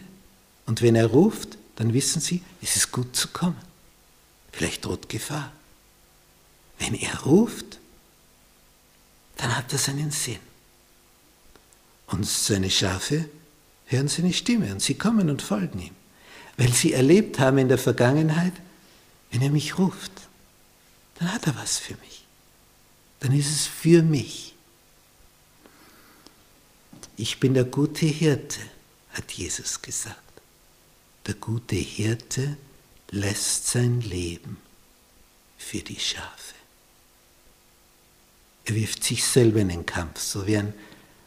Und 0.66 0.82
wenn 0.82 0.96
er 0.96 1.06
ruft, 1.06 1.60
dann 1.76 1.94
wissen 1.94 2.20
sie, 2.20 2.42
es 2.64 2.76
ist 2.76 2.92
gut 2.92 3.16
zu 3.16 3.28
kommen. 3.28 3.62
Vielleicht 4.52 4.86
droht 4.86 5.08
Gefahr. 5.08 5.54
Wenn 6.80 6.96
er 6.96 7.22
ruft, 7.22 7.78
dann 9.38 9.56
hat 9.56 9.72
das 9.72 9.88
einen 9.88 10.10
Sinn. 10.10 10.40
Und 12.08 12.26
seine 12.26 12.72
Schafe 12.72 13.30
hören 13.88 14.08
seine 14.08 14.34
Stimme 14.34 14.72
und 14.72 14.82
sie 14.82 14.96
kommen 14.96 15.30
und 15.30 15.42
folgen 15.42 15.80
ihm, 15.80 15.96
weil 16.58 16.72
sie 16.72 16.94
erlebt 16.94 17.40
haben 17.40 17.58
in 17.58 17.70
der 17.70 17.78
Vergangenheit, 17.78 18.54
wenn 19.32 19.42
er 19.42 19.50
mich 19.50 19.78
ruft, 19.78 20.12
dann 21.20 21.34
hat 21.34 21.48
er 21.48 21.56
was 21.56 21.78
für 21.78 21.96
mich. 21.96 22.26
Dann 23.20 23.32
ist 23.32 23.50
es 23.50 23.66
für 23.66 24.04
mich. 24.04 24.54
Ich 27.18 27.40
bin 27.40 27.54
der 27.54 27.64
gute 27.64 28.06
Hirte, 28.06 28.60
hat 29.14 29.32
Jesus 29.32 29.82
gesagt. 29.82 30.20
Der 31.28 31.36
gute 31.36 31.76
Hirte 31.76 32.58
lässt 33.12 33.68
sein 33.68 34.02
Leben 34.02 34.58
für 35.58 35.80
die 35.80 36.00
Schafe. 36.00 36.56
Er 38.66 38.76
wirft 38.76 39.04
sich 39.04 39.24
selber 39.24 39.60
in 39.60 39.70
den 39.70 39.86
Kampf, 39.86 40.20
so 40.20 40.46
wie 40.48 40.58
ein 40.58 40.74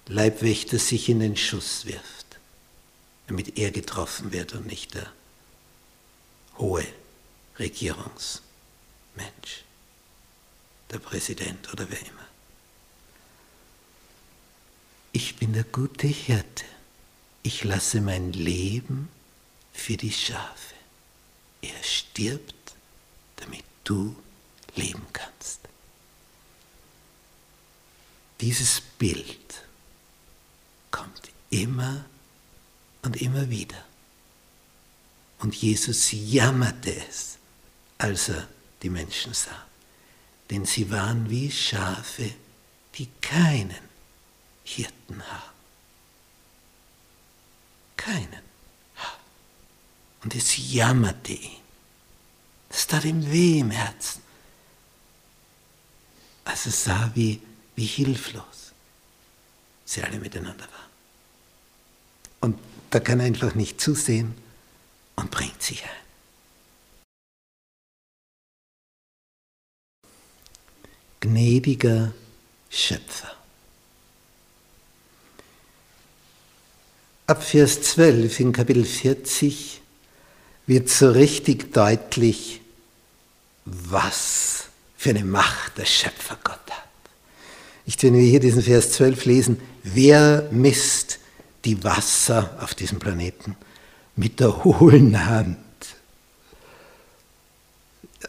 Leibwächter 0.06 0.78
sich 0.78 1.08
in 1.08 1.20
den 1.20 1.36
Schuss 1.36 1.86
wirft, 1.86 2.27
damit 3.28 3.58
er 3.58 3.70
getroffen 3.70 4.32
wird 4.32 4.54
und 4.54 4.66
nicht 4.66 4.94
der 4.94 5.12
hohe 6.56 6.84
Regierungsmensch, 7.58 8.42
der 10.90 10.98
Präsident 10.98 11.72
oder 11.72 11.88
wer 11.90 12.00
immer. 12.00 12.26
Ich 15.12 15.36
bin 15.36 15.52
der 15.52 15.64
gute 15.64 16.06
Hirte. 16.06 16.64
Ich 17.42 17.64
lasse 17.64 18.00
mein 18.00 18.32
Leben 18.32 19.08
für 19.72 19.96
die 19.96 20.12
Schafe. 20.12 20.74
Er 21.62 21.82
stirbt, 21.82 22.74
damit 23.36 23.64
du 23.84 24.16
leben 24.74 25.06
kannst. 25.12 25.60
Dieses 28.40 28.80
Bild 28.80 29.62
kommt 30.90 31.30
immer 31.50 32.04
und 33.08 33.22
immer 33.22 33.48
wieder. 33.48 33.82
Und 35.38 35.54
Jesus 35.54 36.10
jammerte 36.12 36.94
es, 37.08 37.38
als 37.96 38.28
er 38.28 38.46
die 38.82 38.90
Menschen 38.90 39.32
sah. 39.32 39.66
Denn 40.50 40.66
sie 40.66 40.90
waren 40.90 41.30
wie 41.30 41.50
Schafe, 41.50 42.34
die 42.96 43.08
keinen 43.22 43.88
Hirten 44.62 45.22
haben. 45.22 45.56
Keinen. 47.96 48.42
Und 50.22 50.34
es 50.34 50.54
jammerte 50.70 51.32
ihn. 51.32 51.62
Das 52.68 52.86
tat 52.86 53.06
ihm 53.06 53.30
weh 53.32 53.60
im 53.60 53.70
Herzen. 53.70 54.20
Als 56.44 56.66
er 56.66 56.72
sah, 56.72 57.10
wie 57.14 57.40
wie 57.74 57.86
hilflos 57.86 58.74
sie 59.86 60.02
alle 60.02 60.18
miteinander 60.18 60.66
waren. 60.66 60.90
Und 62.40 62.67
da 62.90 63.00
kann 63.00 63.20
einfach 63.20 63.54
nicht 63.54 63.80
zusehen 63.80 64.34
und 65.16 65.30
bringt 65.30 65.62
sich 65.62 65.82
ein. 65.82 65.90
Gnädiger 71.20 72.12
Schöpfer. 72.70 73.32
Ab 77.26 77.42
Vers 77.42 77.82
12 77.82 78.40
in 78.40 78.52
Kapitel 78.52 78.84
40 78.84 79.82
wird 80.66 80.88
so 80.88 81.10
richtig 81.10 81.72
deutlich, 81.72 82.60
was 83.64 84.64
für 84.96 85.10
eine 85.10 85.24
Macht 85.24 85.76
der 85.76 85.84
Schöpfer 85.84 86.38
Gott 86.42 86.70
hat. 86.70 86.88
Ich, 87.84 88.02
wenn 88.02 88.14
wir 88.14 88.22
hier 88.22 88.40
diesen 88.40 88.62
Vers 88.62 88.92
12 88.92 89.24
lesen, 89.24 89.60
wer 89.82 90.48
misst 90.52 91.18
die 91.64 91.82
Wasser 91.84 92.58
auf 92.60 92.74
diesem 92.74 92.98
Planeten 92.98 93.56
mit 94.16 94.40
der 94.40 94.64
hohlen 94.64 95.26
Hand? 95.26 95.58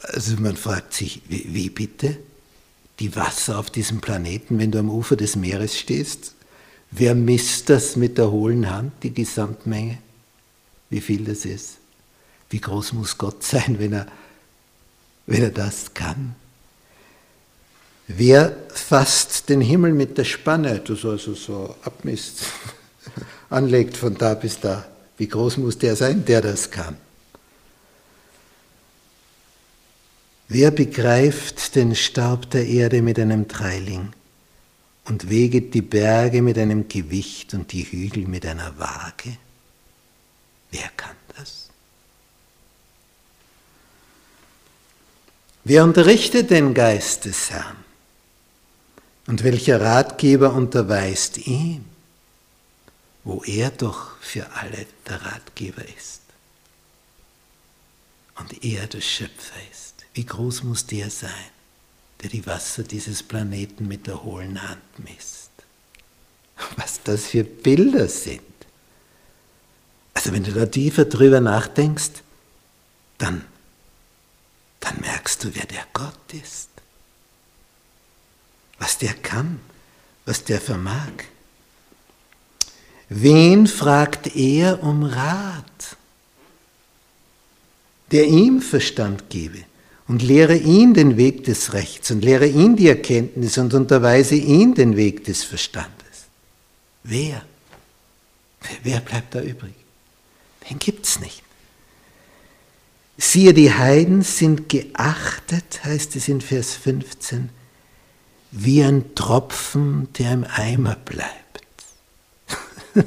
Also 0.04 0.36
man 0.38 0.58
fragt 0.58 0.94
sich, 0.94 1.22
wie, 1.28 1.54
wie 1.54 1.70
bitte? 1.70 2.18
Die 3.00 3.15
Wasser 3.15 3.58
auf 3.58 3.70
diesem 3.70 4.02
Planeten, 4.02 4.60
wenn 4.60 4.72
du 4.72 4.80
am 4.80 4.89
Ufer 4.89 5.15
des 5.15 5.36
Meeres 5.36 5.78
stehst? 5.78 6.34
Wer 6.92 7.15
misst 7.15 7.70
das 7.70 7.96
mit 7.96 8.18
der 8.18 8.32
hohlen 8.32 8.70
Hand, 8.70 8.94
die 9.04 9.13
Gesamtmenge? 9.13 10.00
Wie 10.89 11.02
viel 11.02 11.24
das 11.24 11.46
ist? 11.46 11.78
Wie 12.50 12.60
groß 12.60 12.94
muss 12.94 13.18
Gott 13.18 13.44
sein, 13.44 13.78
wenn 13.80 13.94
er, 13.94 14.08
wenn 15.28 15.44
er 15.44 15.52
das 15.52 15.94
kann? 15.94 16.36
Wer 18.08 18.58
fasst 18.74 19.50
den 19.50 19.62
Himmel 19.62 19.94
mit 19.94 20.18
der 20.18 20.24
Spanne, 20.24 20.80
das 20.80 21.06
also 21.06 21.36
so 21.36 21.76
abmisst, 21.84 22.44
anlegt 23.50 23.98
von 23.98 24.16
da 24.16 24.34
bis 24.34 24.60
da? 24.60 24.86
Wie 25.18 25.28
groß 25.28 25.58
muss 25.58 25.78
der 25.78 25.96
sein, 25.96 26.26
der 26.26 26.42
das 26.42 26.72
kann? 26.72 26.98
Wer 30.48 30.72
begreift 30.72 31.76
den 31.76 31.96
Staub 31.96 32.50
der 32.50 32.66
Erde 32.66 33.02
mit 33.02 33.20
einem 33.20 33.48
Dreiling 33.48 34.14
und 35.06 35.30
weget 35.30 35.74
die 35.74 35.82
Berge 35.82 36.42
mit 36.42 36.58
einem 36.58 36.88
Gewicht 36.88 37.54
und 37.54 37.72
die 37.72 37.84
Hügel 37.84 38.28
mit 38.28 38.46
einer 38.46 38.78
Waage? 38.80 39.38
Wer 40.72 40.90
kann 40.98 41.16
das? 41.38 41.70
Wer 45.64 45.84
unterrichtet 45.84 46.50
den 46.50 46.74
Geist 46.74 47.26
des 47.26 47.52
Herrn? 47.52 47.76
Und 49.28 49.44
welcher 49.44 49.82
Ratgeber 49.82 50.54
unterweist 50.54 51.38
ihn? 51.46 51.86
Wo 53.30 53.44
er 53.44 53.70
doch 53.70 54.18
für 54.22 54.52
alle 54.54 54.88
der 55.08 55.22
Ratgeber 55.22 55.88
ist. 55.98 56.22
Und 58.39 58.63
er 58.63 58.88
der 58.88 59.02
Schöpfer 59.02 59.56
ist. 59.72 59.94
Wie 60.15 60.26
groß 60.26 60.63
muss 60.63 60.88
der 60.88 61.12
sein, 61.12 61.52
der 62.24 62.32
die 62.32 62.46
Wasser 62.48 62.82
dieses 62.82 63.22
Planeten 63.22 63.88
mit 63.88 64.08
der 64.08 64.24
hohlen 64.24 64.60
Hand 64.68 64.82
misst? 64.98 65.52
Was 66.76 67.04
das 67.04 67.28
für 67.28 67.44
Bilder 67.44 68.08
sind. 68.08 68.42
Also 70.15 70.34
wenn 70.34 70.44
du 70.44 70.52
da 70.52 70.65
tiefer 70.65 71.06
drüber 71.06 71.39
nachdenkst, 71.39 72.24
dann, 73.20 73.46
dann 74.80 75.00
merkst 75.02 75.44
du, 75.44 75.54
wer 75.54 75.65
der 75.68 75.86
Gott 75.94 76.34
ist. 76.34 76.70
Was 78.80 78.98
der 78.98 79.13
kann, 79.13 79.60
was 80.26 80.44
der 80.46 80.60
vermag. 80.60 81.26
Wen 83.10 83.65
fragt 83.65 84.36
er 84.36 84.84
um 84.84 85.04
Rat? 85.04 85.98
Der 88.12 88.26
ihm 88.26 88.62
Verstand 88.62 89.30
gebe 89.30 89.60
und 90.08 90.22
lehre 90.22 90.56
ihn 90.56 90.93
den 90.93 91.17
Weg 91.17 91.43
des 91.43 91.74
Rechts 91.74 92.12
und 92.12 92.24
lehre 92.24 92.48
ihn 92.48 92.76
die 92.76 92.88
Erkenntnis 92.88 93.58
und 93.58 93.74
unterweise 93.74 94.36
ihn 94.36 94.74
den 94.76 94.95
Weg 94.95 95.24
des 95.24 95.43
Verstandes. 95.43 96.28
Wer? 97.04 97.43
Wer 98.84 99.00
bleibt 99.00 99.36
da 99.36 99.41
übrig? 99.41 99.74
Den 100.69 100.80
gibt's 100.80 101.19
nicht. 101.19 101.43
Siehe, 103.17 103.54
die 103.54 103.74
Heiden 103.74 104.22
sind 104.22 104.69
geachtet, 104.69 105.84
heißt 105.84 106.15
es 106.15 106.28
in 106.28 106.41
Vers 106.41 106.74
15, 106.74 107.50
wie 108.52 108.84
ein 108.84 109.13
Tropfen, 109.13 110.08
der 110.17 110.34
im 110.34 110.45
Eimer 110.45 110.95
bleibt. 110.95 111.49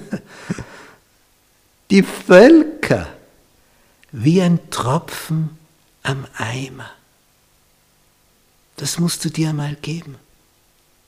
Die 1.90 2.02
Völker 2.02 3.08
wie 4.12 4.40
ein 4.40 4.70
Tropfen 4.70 5.58
am 6.02 6.26
Eimer. 6.36 6.90
Das 8.76 8.98
musst 8.98 9.24
du 9.24 9.30
dir 9.30 9.50
einmal 9.50 9.76
geben. 9.76 10.16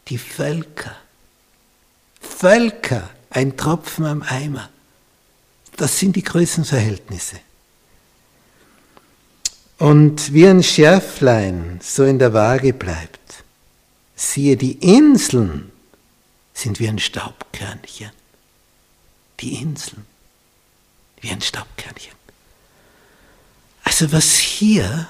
Die 0.09 0.19
Völker. 0.19 0.97
Völker, 2.21 3.09
ein 3.31 3.57
Tropfen 3.57 4.05
am 4.05 4.23
Eimer. 4.23 4.69
Das 5.77 5.99
sind 5.99 6.17
die 6.17 6.23
Größenverhältnisse. 6.23 7.37
Und 9.79 10.33
wie 10.33 10.47
ein 10.47 10.63
Schärflein 10.63 11.81
so 11.83 12.05
in 12.05 12.19
der 12.19 12.33
Waage 12.33 12.73
bleibt, 12.73 13.45
siehe, 14.15 14.57
die 14.57 14.73
Inseln 14.73 15.73
sind 16.53 16.79
wie 16.79 16.89
ein 16.89 17.01
Staubkörnchen 17.01 18.13
die 19.45 19.61
Inseln, 19.61 20.05
wie 21.21 21.31
ein 21.31 21.41
Staubkörnchen. 21.41 22.15
Also 23.85 24.11
was 24.11 24.39
hier, 24.39 25.07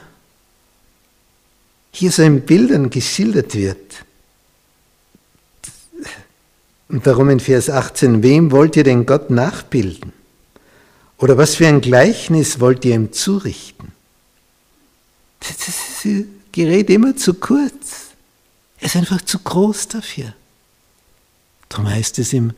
hier 1.92 2.10
so 2.10 2.22
in 2.22 2.44
Bildern 2.44 2.90
geschildert 2.90 3.54
wird, 3.54 4.04
und 6.88 7.06
darum 7.06 7.30
in 7.30 7.40
Vers 7.40 7.70
18, 7.70 8.22
wem 8.22 8.50
wollt 8.50 8.76
ihr 8.76 8.84
denn 8.84 9.06
Gott 9.06 9.30
nachbilden? 9.30 10.12
Oder 11.16 11.38
was 11.38 11.54
für 11.54 11.66
ein 11.66 11.80
Gleichnis 11.80 12.60
wollt 12.60 12.84
ihr 12.84 12.94
ihm 12.94 13.12
zurichten? 13.12 13.92
Das 15.40 16.06
gerät 16.52 16.90
immer 16.90 17.16
zu 17.16 17.34
kurz. 17.34 18.10
Er 18.78 18.86
ist 18.86 18.96
einfach 18.96 19.22
zu 19.22 19.38
groß 19.38 19.88
dafür. 19.88 20.34
Darum 21.68 21.88
heißt 21.88 22.18
es 22.18 22.32
im 22.32 22.52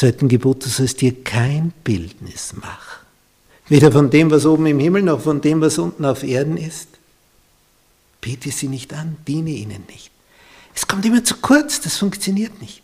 zweiten 0.00 0.28
Gebot, 0.28 0.64
du 0.64 0.68
sollst 0.68 1.00
dir 1.00 1.22
kein 1.22 1.72
Bildnis 1.84 2.54
machen. 2.54 3.06
Weder 3.68 3.92
von 3.92 4.10
dem, 4.10 4.30
was 4.30 4.46
oben 4.46 4.66
im 4.66 4.80
Himmel, 4.80 5.02
noch 5.02 5.20
von 5.20 5.40
dem, 5.40 5.60
was 5.60 5.78
unten 5.78 6.04
auf 6.04 6.22
Erden 6.22 6.56
ist. 6.56 6.88
Bete 8.20 8.50
sie 8.50 8.68
nicht 8.68 8.92
an, 8.92 9.16
diene 9.28 9.50
ihnen 9.50 9.84
nicht. 9.88 10.10
Es 10.74 10.86
kommt 10.86 11.04
immer 11.04 11.22
zu 11.22 11.36
kurz, 11.36 11.80
das 11.80 11.98
funktioniert 11.98 12.60
nicht. 12.60 12.82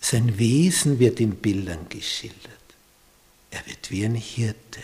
Sein 0.00 0.38
Wesen 0.38 0.98
wird 0.98 1.20
in 1.20 1.36
Bildern 1.36 1.88
geschildert. 1.88 2.52
Er 3.50 3.66
wird 3.66 3.90
wie 3.90 4.04
ein 4.04 4.14
Hirte 4.14 4.80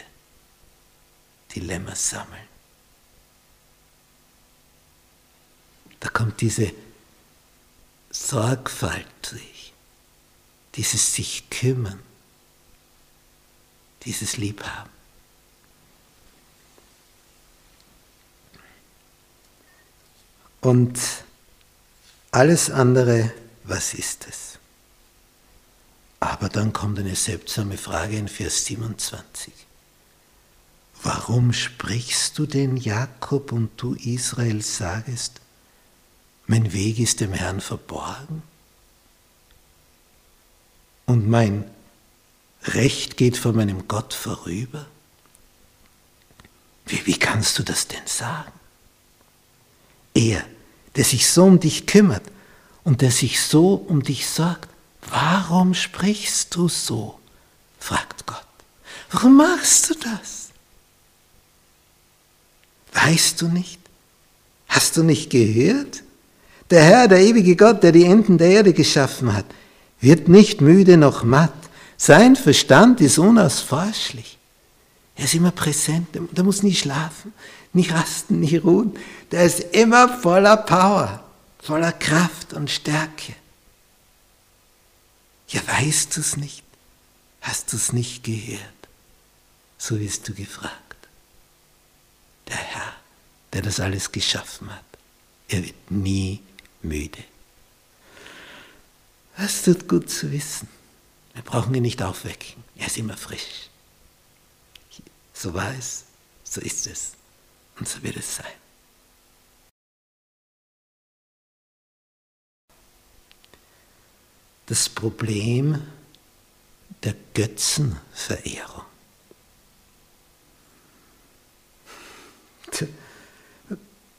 die 1.55 1.61
Lämmer 1.61 1.95
sammeln. 1.95 2.49
Da 6.01 6.09
kommt 6.09 6.41
diese 6.41 6.73
Sorgfalt 8.11 9.07
dieses 10.75 11.15
sich 11.15 11.49
kümmern, 11.51 12.01
dieses 14.05 14.37
Liebhaben. 14.37 14.91
Und 20.61 20.99
alles 22.31 22.71
andere, 22.71 23.33
was 23.65 23.95
ist 23.95 24.27
es? 24.29 24.59
Aber 26.21 26.49
dann 26.49 26.73
kommt 26.73 27.01
eine 27.01 27.17
seltsame 27.17 27.77
Frage 27.77 28.17
in 28.17 28.29
Vers 28.29 28.65
27. 28.67 29.53
Warum 31.03 31.53
sprichst 31.53 32.39
du 32.39 32.47
denn 32.47 32.77
Jakob 32.77 33.51
und 33.51 33.71
du 33.77 33.95
Israel 33.95 34.63
sagest, 34.63 35.41
mein 36.47 36.73
Weg 36.73 37.01
ist 37.01 37.21
dem 37.21 37.33
Herrn 37.33 37.61
verborgen? 37.61 38.45
Und 41.07 41.29
mein 41.29 41.65
Recht 42.65 43.17
geht 43.17 43.37
vor 43.37 43.53
meinem 43.53 43.89
Gott 43.89 44.15
vorüber? 44.15 44.87
Wie, 46.87 47.07
wie 47.07 47.19
kannst 47.19 47.59
du 47.59 47.63
das 47.63 47.89
denn 47.89 48.07
sagen? 48.07 48.53
Er, 50.15 50.45
der 50.97 51.05
sich 51.05 51.29
so 51.29 51.45
um 51.45 51.59
dich 51.59 51.87
kümmert 51.87 52.25
und 52.85 53.01
der 53.01 53.11
sich 53.11 53.41
so 53.41 53.75
um 53.75 54.03
dich 54.03 54.29
sorgt, 54.29 54.69
warum 55.09 55.75
sprichst 55.75 56.55
du 56.55 56.69
so? 56.69 57.19
fragt 57.79 58.27
Gott. 58.27 58.47
Warum 59.11 59.37
machst 59.37 59.91
du 59.91 59.95
das? 59.95 60.51
Weißt 62.93 63.41
du 63.41 63.49
nicht? 63.49 63.81
Hast 64.69 64.97
du 64.97 65.03
nicht 65.03 65.31
gehört? 65.31 66.03
Der 66.71 66.83
Herr, 66.83 67.09
der 67.09 67.21
ewige 67.21 67.57
Gott, 67.57 67.83
der 67.83 67.93
die 67.93 68.05
Enden 68.05 68.39
der 68.39 68.51
Erde 68.51 68.73
geschaffen 68.73 69.33
hat, 69.35 69.45
wird 70.03 70.29
nicht 70.29 70.61
müde 70.61 70.99
noch 70.99 71.23
matt. 71.23 71.53
Sein 71.97 72.37
Verstand 72.37 73.01
ist 73.01 73.19
unausforschlich. 73.19 74.37
Er 75.17 75.25
ist 75.25 75.35
immer 75.35 75.53
präsent, 75.53 76.09
der 76.13 76.45
muss 76.45 76.63
nie 76.63 76.75
schlafen, 76.75 77.33
nie 77.73 77.89
rasten, 77.89 78.41
nie 78.41 78.57
ruhen. 78.57 78.99
Der 79.31 79.45
ist 79.45 79.61
immer 79.73 80.09
voller 80.09 80.57
Power, 80.57 81.23
voller 81.63 81.93
Kraft 81.93 82.53
und 82.53 82.71
Stärke. 82.71 83.35
Ja, 85.49 85.61
weißt 85.67 86.17
du 86.17 86.21
es 86.21 86.37
nicht? 86.37 86.65
Hast 87.41 87.73
du 87.73 87.77
es 87.77 87.93
nicht 87.93 88.25
gehört? 88.25 88.61
So 89.79 90.01
wirst 90.01 90.29
du 90.29 90.35
gefragt. 90.35 90.73
Der 92.49 92.57
Herr, 92.57 92.93
der 93.53 93.63
das 93.63 93.79
alles 93.79 94.11
geschaffen 94.11 94.75
hat, 94.75 94.85
er 95.49 95.63
wird 95.65 95.91
nie 95.91 96.41
müde. 96.83 97.23
Das 99.37 99.63
tut 99.63 99.89
gut 99.89 100.11
zu 100.11 100.31
wissen. 100.31 100.69
Wir 101.35 101.43
brauchen 101.43 101.75
ihn 101.75 101.83
nicht 101.83 102.03
aufwecken. 102.03 102.63
Er 102.77 102.87
ist 102.87 102.99
immer 102.99 103.17
frisch. 103.17 103.71
So 105.33 105.55
war 105.55 105.75
es, 105.75 106.05
so 106.45 106.61
ist 106.61 106.87
es 106.87 107.13
und 107.79 107.89
so 107.89 108.03
wird 108.03 108.17
es 108.17 108.37
sein. 108.37 108.47
Das 114.67 114.89
Problem 114.89 115.83
der 117.03 117.15
Götzenverehrung. 117.35 118.85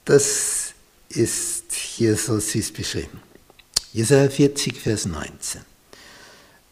Das 0.06 0.74
ist 1.10 1.74
hier 1.74 2.18
so 2.18 2.40
süß 2.40 2.74
beschrieben. 2.74 3.22
Jesaja 3.94 4.28
40, 4.28 4.80
Vers 4.80 5.06
19. 5.06 5.62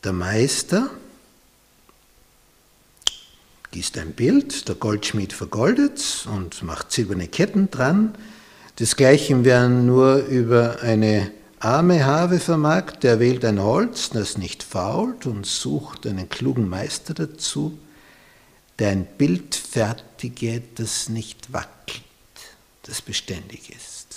Der 0.03 0.11
Meister 0.11 0.89
gießt 3.69 3.99
ein 3.99 4.13
Bild, 4.13 4.67
der 4.67 4.73
Goldschmied 4.73 5.31
vergoldet 5.31 6.25
und 6.35 6.63
macht 6.63 6.91
silberne 6.91 7.27
Ketten 7.27 7.69
dran. 7.69 8.15
Desgleichen 8.79 9.45
werden 9.45 9.85
nur 9.85 10.25
über 10.25 10.81
eine 10.81 11.31
arme 11.59 12.03
Have 12.03 12.39
vermarkt, 12.39 13.03
der 13.03 13.19
wählt 13.19 13.45
ein 13.45 13.61
Holz, 13.61 14.09
das 14.09 14.39
nicht 14.39 14.63
fault 14.63 15.27
und 15.27 15.45
sucht 15.45 16.07
einen 16.07 16.27
klugen 16.27 16.67
Meister 16.67 17.13
dazu, 17.13 17.77
der 18.79 18.89
ein 18.89 19.05
Bild 19.05 19.53
fertige, 19.53 20.63
das 20.73 21.07
nicht 21.07 21.53
wackelt, 21.53 22.01
das 22.81 23.03
beständig 23.03 23.69
ist. 23.69 24.10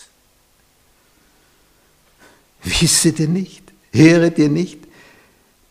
Wisset 2.80 3.20
ihr 3.20 3.28
nicht? 3.28 3.62
Höret 3.92 4.38
ihr 4.38 4.48
nicht? 4.48 4.78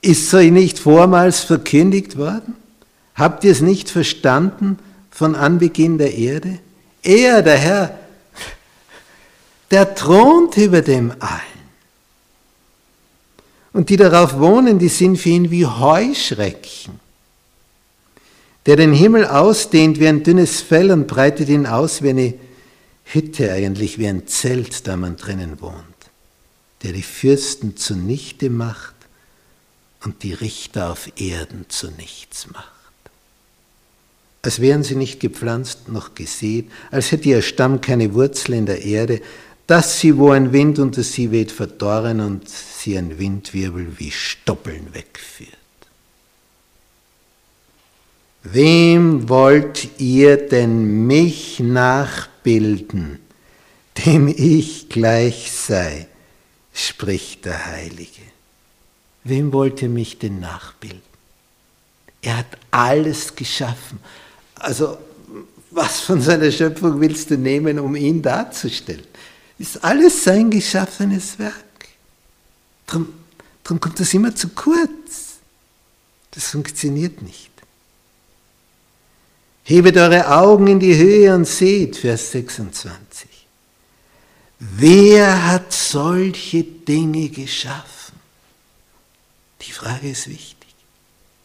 Ist 0.01 0.33
euch 0.33 0.51
nicht 0.51 0.79
vormals 0.79 1.41
verkündigt 1.41 2.17
worden? 2.17 2.55
Habt 3.15 3.43
ihr 3.43 3.51
es 3.51 3.61
nicht 3.61 3.89
verstanden 3.89 4.79
von 5.11 5.35
Anbeginn 5.35 5.97
der 5.97 6.13
Erde? 6.15 6.59
Er, 7.03 7.41
der 7.41 7.57
Herr, 7.57 7.99
der 9.71 9.95
thront 9.95 10.57
über 10.57 10.81
dem 10.81 11.11
allen. 11.19 11.53
Und 13.73 13.89
die 13.89 13.97
darauf 13.97 14.39
wohnen, 14.39 14.77
die 14.77 14.89
sind 14.89 15.17
für 15.17 15.29
ihn 15.29 15.51
wie 15.51 15.65
Heuschrecken. 15.65 16.99
Der 18.65 18.75
den 18.75 18.93
Himmel 18.93 19.25
ausdehnt 19.25 19.99
wie 19.99 20.07
ein 20.07 20.23
dünnes 20.23 20.61
Fell 20.61 20.91
und 20.91 21.07
breitet 21.07 21.49
ihn 21.49 21.65
aus 21.65 22.01
wie 22.01 22.09
eine 22.09 22.33
Hütte 23.05 23.51
eigentlich, 23.51 23.97
wie 23.97 24.07
ein 24.07 24.27
Zelt, 24.27 24.87
da 24.87 24.95
man 24.95 25.17
drinnen 25.17 25.59
wohnt. 25.59 25.92
Der 26.83 26.93
die 26.93 27.03
Fürsten 27.03 27.77
zunichte 27.77 28.49
macht 28.49 28.95
und 30.03 30.23
die 30.23 30.33
Richter 30.33 30.91
auf 30.91 31.09
Erden 31.19 31.65
zu 31.69 31.91
nichts 31.91 32.47
macht. 32.51 32.71
Als 34.41 34.59
wären 34.59 34.83
sie 34.83 34.95
nicht 34.95 35.21
gepflanzt 35.21 35.87
noch 35.87 36.15
gesät, 36.15 36.69
als 36.91 37.11
hätte 37.11 37.29
ihr 37.29 37.41
Stamm 37.41 37.79
keine 37.79 38.13
Wurzel 38.13 38.55
in 38.55 38.65
der 38.65 38.83
Erde, 38.83 39.21
dass 39.67 40.01
sie, 40.01 40.17
wo 40.17 40.31
ein 40.31 40.51
Wind 40.51 40.79
unter 40.79 41.03
sie 41.03 41.31
weht, 41.31 41.51
verdorren 41.51 42.19
und 42.19 42.49
sie 42.49 42.97
ein 42.97 43.17
Windwirbel 43.17 43.97
wie 43.97 44.11
Stoppeln 44.11 44.93
wegführt. 44.93 45.49
Wem 48.43 49.29
wollt 49.29 49.87
ihr 49.99 50.35
denn 50.35 51.07
mich 51.07 51.61
nachbilden, 51.61 53.19
dem 54.05 54.27
ich 54.27 54.89
gleich 54.89 55.49
sei, 55.53 56.07
spricht 56.73 57.45
der 57.45 57.65
Heilige. 57.65 58.21
Wem 59.23 59.53
wollt 59.53 59.81
ihr 59.81 59.89
mich 59.89 60.19
denn 60.19 60.39
nachbilden? 60.39 61.01
Er 62.21 62.37
hat 62.37 62.57
alles 62.71 63.35
geschaffen. 63.35 63.99
Also 64.55 64.97
was 65.71 66.01
von 66.01 66.21
seiner 66.21 66.51
Schöpfung 66.51 66.99
willst 67.01 67.31
du 67.31 67.37
nehmen, 67.37 67.79
um 67.79 67.95
ihn 67.95 68.21
darzustellen? 68.21 69.05
Ist 69.57 69.83
alles 69.83 70.23
sein 70.23 70.49
geschaffenes 70.49 71.39
Werk. 71.39 71.53
Darum, 72.85 73.13
darum 73.63 73.79
kommt 73.79 73.99
das 73.99 74.13
immer 74.13 74.35
zu 74.35 74.49
kurz. 74.49 75.37
Das 76.31 76.49
funktioniert 76.49 77.21
nicht. 77.21 77.51
Hebet 79.63 79.97
eure 79.97 80.29
Augen 80.29 80.67
in 80.67 80.79
die 80.79 80.95
Höhe 80.95 81.33
und 81.33 81.47
seht, 81.47 81.97
Vers 81.97 82.31
26. 82.31 83.02
Wer 84.71 85.47
hat 85.47 85.73
solche 85.73 86.63
Dinge 86.63 87.27
geschaffen? 87.29 88.15
Die 89.61 89.71
Frage 89.71 90.09
ist 90.09 90.29
wichtig. 90.29 90.73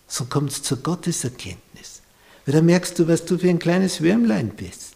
So 0.07 0.27
kommt 0.27 0.53
es 0.53 0.63
zur 0.63 0.79
Gotteserkenntnis. 0.79 2.01
Weil 2.47 2.55
da 2.55 2.63
merkst 2.63 2.99
du, 2.99 3.09
was 3.09 3.25
du 3.25 3.37
für 3.37 3.49
ein 3.49 3.59
kleines 3.59 4.01
Würmlein 4.01 4.51
bist. 4.51 4.95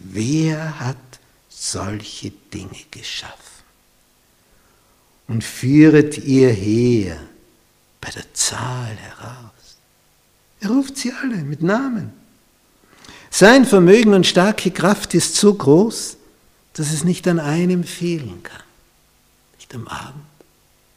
Wer 0.00 0.80
hat 0.80 0.96
solche 1.48 2.30
Dinge 2.52 2.84
geschaffen? 2.90 3.36
Und 5.28 5.44
führet 5.44 6.18
ihr 6.18 6.50
her 6.50 7.20
bei 8.00 8.10
der 8.10 8.34
Zahl 8.34 8.96
heraus. 8.96 9.78
Er 10.60 10.70
ruft 10.70 10.96
sie 10.98 11.12
alle 11.12 11.36
mit 11.36 11.62
Namen. 11.62 12.12
Sein 13.30 13.64
Vermögen 13.64 14.12
und 14.14 14.26
starke 14.26 14.70
Kraft 14.70 15.14
ist 15.14 15.36
so 15.36 15.54
groß, 15.54 16.15
dass 16.76 16.92
es 16.92 17.04
nicht 17.04 17.26
an 17.26 17.40
einem 17.40 17.84
fehlen 17.84 18.42
kann. 18.42 18.62
Nicht 19.54 19.74
am 19.74 19.88
Abend 19.88 20.26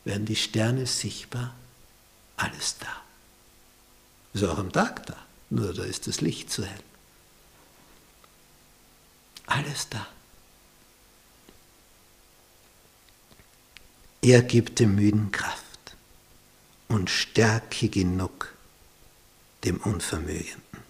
werden 0.03 0.25
die 0.25 0.35
Sterne 0.35 0.85
sichtbar, 0.85 1.55
alles 2.35 2.75
da. 2.79 3.01
Ist 4.33 4.43
auch 4.43 4.57
am 4.57 4.73
Tag 4.73 5.05
da, 5.05 5.15
nur 5.49 5.73
da 5.73 5.83
ist 5.83 6.07
das 6.07 6.19
Licht 6.19 6.51
zu 6.51 6.65
hell. 6.65 6.83
Alles 9.45 9.87
da. 9.89 10.05
Er 14.21 14.41
gibt 14.41 14.79
dem 14.79 14.95
Müden 14.95 15.31
Kraft 15.31 15.95
und 16.89 17.09
Stärke 17.09 17.87
genug 17.87 18.53
dem 19.63 19.77
Unvermögenden. 19.77 20.83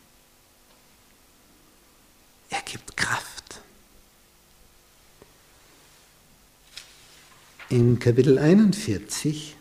Er 2.49 2.63
gibt 2.63 2.97
Kraft. 2.97 3.29
In 7.69 7.99
Kapitel 7.99 8.39
41 8.39 9.55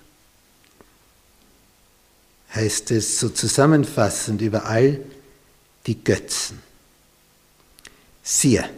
heißt 2.54 2.90
es 2.92 3.20
so 3.20 3.28
zusammenfassend 3.28 4.40
über 4.40 4.64
all 4.64 5.04
die 5.86 6.02
Götzen. 6.02 6.62
Siehe, 8.22 8.68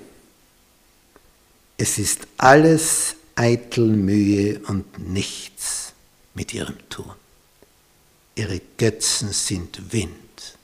es 1.77 1.99
ist 1.99 2.27
alles 2.39 3.15
eitel 3.37 3.87
Mühe 3.87 4.61
und 4.67 4.99
nichts 4.99 5.93
mit 6.35 6.53
ihrem 6.53 6.77
Tun. 6.89 7.13
Ihre 8.35 8.61
Götzen 8.79 9.33
sind 9.33 9.93
Wind 9.93 10.57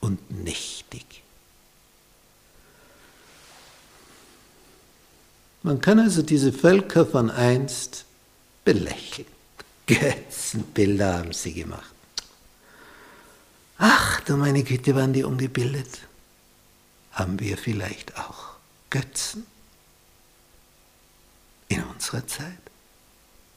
und 0.00 0.30
nichtig. 0.30 1.04
Man 5.62 5.82
kann 5.82 5.98
also 5.98 6.22
diese 6.22 6.54
Völker 6.54 7.04
von 7.04 7.30
einst 7.30 8.06
belächeln. 8.64 9.28
Götzenbilder 9.86 11.18
haben 11.18 11.32
sie 11.32 11.52
gemacht. 11.52 11.92
Ach 13.78 14.20
du 14.20 14.36
meine 14.36 14.62
Güte, 14.62 14.94
waren 14.94 15.12
die 15.12 15.24
ungebildet. 15.24 16.00
Haben 17.12 17.38
wir 17.38 17.58
vielleicht 17.58 18.16
auch 18.16 18.54
Götzen 18.90 19.46
in 21.68 21.82
unserer 21.84 22.26
Zeit? 22.26 22.58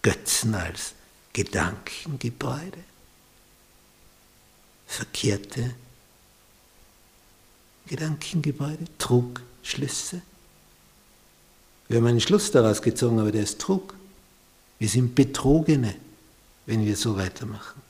Götzen 0.01 0.55
als 0.55 0.93
Gedankengebäude? 1.33 2.83
Verkehrte 4.87 5.75
Gedankengebäude, 7.87 8.85
Trugschlüsse? 8.97 10.21
Wir 11.87 11.97
haben 11.97 12.07
einen 12.07 12.21
Schluss 12.21 12.51
daraus 12.51 12.81
gezogen, 12.81 13.19
aber 13.19 13.31
der 13.31 13.43
ist 13.43 13.59
Trug. 13.59 13.96
Wir 14.79 14.89
sind 14.89 15.15
Betrogene, 15.15 15.95
wenn 16.65 16.85
wir 16.85 16.95
so 16.95 17.17
weitermachen. 17.17 17.81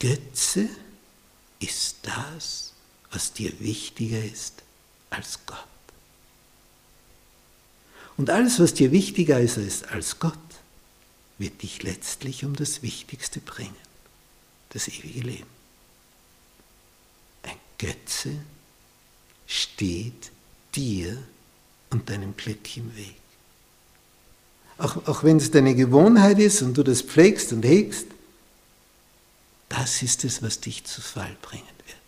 Götze 0.00 0.68
ist 1.60 1.96
das, 2.02 2.72
was 3.12 3.34
dir 3.34 3.60
wichtiger 3.60 4.24
ist 4.24 4.62
als 5.10 5.38
Gott. 5.46 5.58
Und 8.16 8.30
alles, 8.30 8.58
was 8.58 8.74
dir 8.74 8.92
wichtiger 8.92 9.38
ist 9.38 9.86
als 9.88 10.18
Gott, 10.18 10.34
wird 11.38 11.62
dich 11.62 11.82
letztlich 11.82 12.44
um 12.44 12.56
das 12.56 12.82
Wichtigste 12.82 13.40
bringen, 13.40 13.76
das 14.70 14.88
ewige 14.88 15.20
Leben. 15.20 15.50
Ein 17.42 17.56
Götze 17.78 18.36
steht 19.46 20.32
dir 20.74 21.22
und 21.90 22.08
deinem 22.08 22.36
Glück 22.36 22.76
im 22.76 22.96
Weg. 22.96 23.16
Auch, 24.78 25.06
auch 25.06 25.24
wenn 25.24 25.36
es 25.36 25.50
deine 25.50 25.74
Gewohnheit 25.74 26.38
ist 26.38 26.62
und 26.62 26.74
du 26.74 26.82
das 26.82 27.02
pflegst 27.02 27.52
und 27.52 27.64
hegst, 27.64 28.06
das 29.68 30.02
ist 30.02 30.24
es, 30.24 30.42
was 30.42 30.60
dich 30.60 30.84
zu 30.84 31.00
Fall 31.00 31.36
bringen 31.42 31.66
wird. 31.86 31.98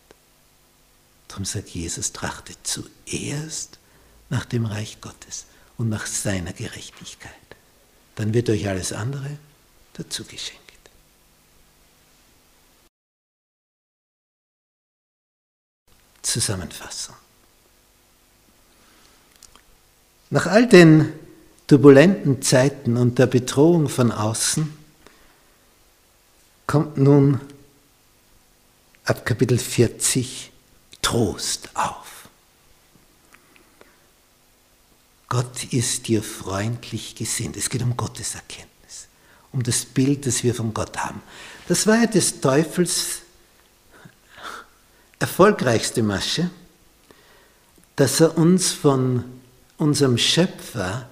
Darum 1.28 1.44
sagt 1.44 1.68
Jesus, 1.70 2.12
trachtet 2.12 2.58
zuerst 2.62 3.78
nach 4.30 4.44
dem 4.44 4.66
Reich 4.66 5.00
Gottes 5.00 5.46
und 5.76 5.88
nach 5.88 6.06
seiner 6.06 6.52
Gerechtigkeit. 6.52 7.32
Dann 8.16 8.34
wird 8.34 8.50
euch 8.50 8.68
alles 8.68 8.92
andere 8.92 9.38
dazu 9.94 10.24
geschenkt. 10.24 10.60
Zusammenfassung. 16.22 17.16
Nach 20.32 20.46
all 20.46 20.66
den 20.66 21.12
turbulenten 21.66 22.40
Zeiten 22.40 22.96
und 22.96 23.18
der 23.18 23.26
Bedrohung 23.26 23.90
von 23.90 24.10
außen 24.10 24.72
kommt 26.66 26.96
nun 26.96 27.38
ab 29.04 29.26
Kapitel 29.26 29.58
40 29.58 30.50
Trost 31.02 31.68
auf. 31.74 32.30
Gott 35.28 35.64
ist 35.64 36.08
dir 36.08 36.22
freundlich 36.22 37.14
gesinnt. 37.14 37.58
Es 37.58 37.68
geht 37.68 37.82
um 37.82 37.94
Gottes 37.94 38.34
Erkenntnis, 38.34 39.08
um 39.52 39.62
das 39.62 39.84
Bild, 39.84 40.24
das 40.24 40.42
wir 40.42 40.54
von 40.54 40.72
Gott 40.72 40.96
haben. 40.96 41.20
Das 41.68 41.86
war 41.86 41.96
ja 41.96 42.06
des 42.06 42.40
Teufels 42.40 43.20
erfolgreichste 45.18 46.02
Masche, 46.02 46.48
dass 47.96 48.18
er 48.20 48.38
uns 48.38 48.72
von 48.72 49.41
unserem 49.82 50.16
Schöpfer 50.16 51.08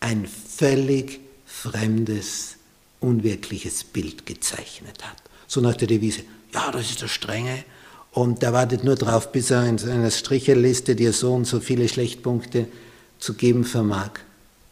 ein 0.00 0.26
völlig 0.26 1.20
fremdes, 1.46 2.56
unwirkliches 3.00 3.84
Bild 3.84 4.24
gezeichnet 4.24 5.04
hat. 5.04 5.16
So 5.46 5.60
nach 5.60 5.74
der 5.74 5.88
Devise, 5.88 6.22
ja, 6.52 6.70
das 6.70 6.90
ist 6.90 7.02
der 7.02 7.08
Strenge 7.08 7.64
und 8.12 8.42
der 8.42 8.52
wartet 8.52 8.84
nur 8.84 8.94
darauf, 8.94 9.32
bis 9.32 9.50
er 9.50 9.66
in 9.66 9.78
seiner 9.78 10.10
Stricherliste 10.10 10.94
dir 10.94 11.12
so 11.12 11.34
und 11.34 11.44
so 11.44 11.58
viele 11.60 11.88
Schlechtpunkte 11.88 12.68
zu 13.18 13.34
geben 13.34 13.64
vermag 13.64 14.10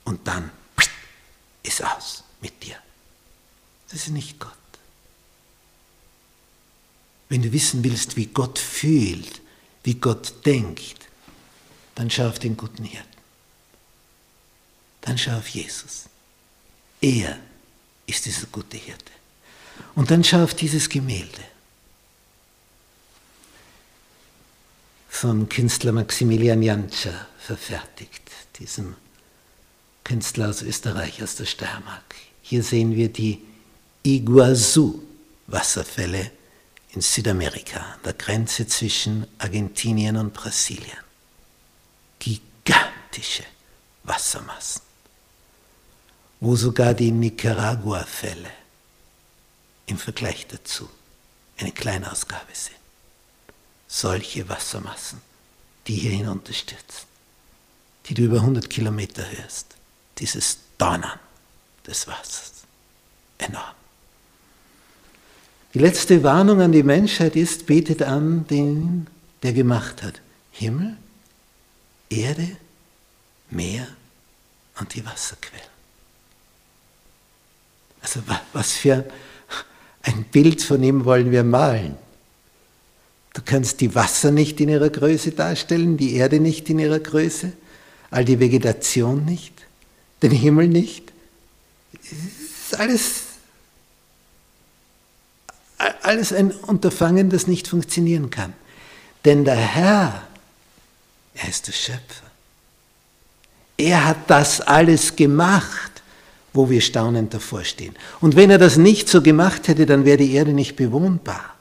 und 0.04 0.20
dann 0.26 0.50
ist 1.62 1.84
aus 1.84 2.22
mit 2.40 2.62
dir. 2.62 2.76
Das 3.90 4.02
ist 4.02 4.10
nicht 4.10 4.38
Gott. 4.38 4.52
Wenn 7.28 7.42
du 7.42 7.52
wissen 7.52 7.82
willst, 7.82 8.16
wie 8.16 8.26
Gott 8.26 8.58
fühlt, 8.58 9.40
wie 9.82 9.94
Gott 9.94 10.32
denkt, 10.46 11.08
dann 11.94 12.10
schau 12.10 12.28
auf 12.28 12.38
den 12.38 12.56
guten 12.56 12.84
Hirten. 12.84 13.21
Dann 15.02 15.18
schau 15.18 15.36
auf 15.36 15.48
Jesus. 15.48 16.04
Er 17.00 17.38
ist 18.06 18.24
dieser 18.24 18.46
gute 18.46 18.76
Hirte. 18.76 19.12
Und 19.94 20.10
dann 20.10 20.24
schau 20.24 20.42
auf 20.42 20.54
dieses 20.54 20.88
Gemälde. 20.88 21.42
Vom 25.08 25.48
Künstler 25.48 25.92
Maximilian 25.92 26.62
Jantscher 26.62 27.26
verfertigt, 27.38 28.22
diesem 28.58 28.96
Künstler 30.04 30.48
aus 30.48 30.62
Österreich, 30.62 31.22
aus 31.22 31.36
der 31.36 31.44
Steiermark. 31.44 32.14
Hier 32.42 32.62
sehen 32.62 32.96
wir 32.96 33.08
die 33.08 33.42
Iguazu-Wasserfälle 34.04 36.30
in 36.90 37.00
Südamerika, 37.00 37.78
an 37.78 38.00
der 38.04 38.14
Grenze 38.14 38.66
zwischen 38.66 39.28
Argentinien 39.38 40.16
und 40.16 40.34
Brasilien. 40.34 40.98
Gigantische 42.18 43.44
Wassermassen, 44.04 44.82
wo 46.42 46.56
sogar 46.56 46.92
die 46.92 47.12
Nicaragua-Fälle 47.12 48.50
im 49.86 49.96
Vergleich 49.96 50.44
dazu 50.48 50.88
eine 51.56 51.70
Kleinausgabe 51.70 52.52
sind. 52.52 52.74
Solche 53.86 54.48
Wassermassen, 54.48 55.20
die 55.86 55.94
hier 55.94 56.10
hinunterstürzen, 56.10 57.06
die 58.06 58.14
du 58.14 58.22
über 58.22 58.38
100 58.38 58.68
Kilometer 58.68 59.22
hörst, 59.30 59.76
dieses 60.18 60.58
Donnern 60.78 61.20
des 61.86 62.08
Wassers, 62.08 62.64
enorm. 63.38 63.76
Die 65.74 65.78
letzte 65.78 66.24
Warnung 66.24 66.60
an 66.60 66.72
die 66.72 66.82
Menschheit 66.82 67.36
ist, 67.36 67.66
betet 67.66 68.02
an 68.02 68.48
den, 68.48 69.06
der 69.44 69.52
gemacht 69.52 70.02
hat. 70.02 70.20
Himmel, 70.50 70.96
Erde, 72.10 72.56
Meer 73.48 73.86
und 74.80 74.92
die 74.92 75.06
Wasserquellen. 75.06 75.71
Also 78.02 78.20
was 78.52 78.72
für 78.72 79.04
ein 80.02 80.24
Bild 80.24 80.62
von 80.62 80.82
ihm 80.82 81.04
wollen 81.04 81.30
wir 81.30 81.44
malen? 81.44 81.96
Du 83.34 83.40
kannst 83.44 83.80
die 83.80 83.94
Wasser 83.94 84.30
nicht 84.30 84.60
in 84.60 84.68
ihrer 84.68 84.90
Größe 84.90 85.30
darstellen, 85.30 85.96
die 85.96 86.16
Erde 86.16 86.38
nicht 86.40 86.68
in 86.68 86.78
ihrer 86.78 86.98
Größe, 86.98 87.52
all 88.10 88.24
die 88.24 88.40
Vegetation 88.40 89.24
nicht, 89.24 89.54
den 90.22 90.32
Himmel 90.32 90.68
nicht. 90.68 91.12
Es 92.02 92.12
ist 92.12 92.78
alles 92.78 93.22
alles 96.02 96.32
ein 96.32 96.50
Unterfangen, 96.50 97.30
das 97.30 97.46
nicht 97.46 97.68
funktionieren 97.68 98.30
kann. 98.30 98.52
Denn 99.24 99.44
der 99.44 99.56
Herr, 99.56 100.22
er 101.34 101.48
ist 101.48 101.68
der 101.68 101.72
Schöpfer. 101.72 102.26
Er 103.76 104.04
hat 104.04 104.18
das 104.28 104.60
alles 104.60 105.16
gemacht, 105.16 105.91
wo 106.52 106.68
wir 106.68 106.80
staunend 106.80 107.32
davor 107.34 107.64
stehen. 107.64 107.94
Und 108.20 108.36
wenn 108.36 108.50
er 108.50 108.58
das 108.58 108.76
nicht 108.76 109.08
so 109.08 109.22
gemacht 109.22 109.68
hätte, 109.68 109.86
dann 109.86 110.04
wäre 110.04 110.18
die 110.18 110.32
Erde 110.32 110.52
nicht 110.52 110.76
bewohnbar. 110.76 111.56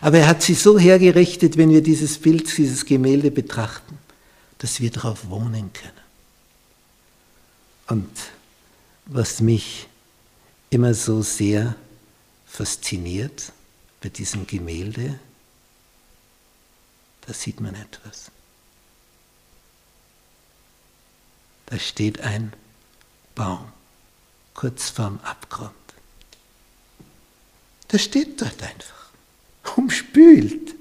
Aber 0.00 0.18
er 0.18 0.28
hat 0.28 0.42
sie 0.42 0.54
so 0.54 0.78
hergerichtet, 0.78 1.56
wenn 1.56 1.70
wir 1.70 1.82
dieses 1.82 2.18
Bild, 2.18 2.56
dieses 2.56 2.84
Gemälde 2.84 3.30
betrachten, 3.30 3.98
dass 4.58 4.80
wir 4.80 4.90
darauf 4.90 5.28
wohnen 5.30 5.72
können. 5.72 5.92
Und 7.86 8.10
was 9.06 9.40
mich 9.40 9.88
immer 10.68 10.94
so 10.94 11.22
sehr 11.22 11.74
fasziniert 12.46 13.52
bei 14.00 14.08
diesem 14.08 14.46
Gemälde, 14.46 15.18
da 17.26 17.32
sieht 17.32 17.60
man 17.60 17.74
etwas. 17.74 18.30
Da 21.66 21.78
steht 21.78 22.20
ein 22.20 22.52
Baum 23.40 23.72
kurz 24.52 24.90
vorm 24.90 25.18
Abgrund. 25.22 25.72
Der 27.90 27.96
steht 27.96 28.38
dort 28.42 28.62
einfach, 28.62 29.10
umspült 29.76 30.74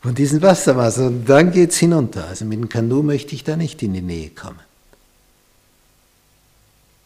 von 0.00 0.14
diesem 0.14 0.40
Wasserwasser. 0.40 1.08
Und 1.08 1.26
dann 1.26 1.52
geht 1.52 1.72
es 1.72 1.76
hinunter. 1.76 2.26
Also 2.28 2.46
mit 2.46 2.58
dem 2.58 2.70
Kanu 2.70 3.02
möchte 3.02 3.34
ich 3.34 3.44
da 3.44 3.58
nicht 3.58 3.82
in 3.82 3.92
die 3.92 4.00
Nähe 4.00 4.30
kommen. 4.30 4.64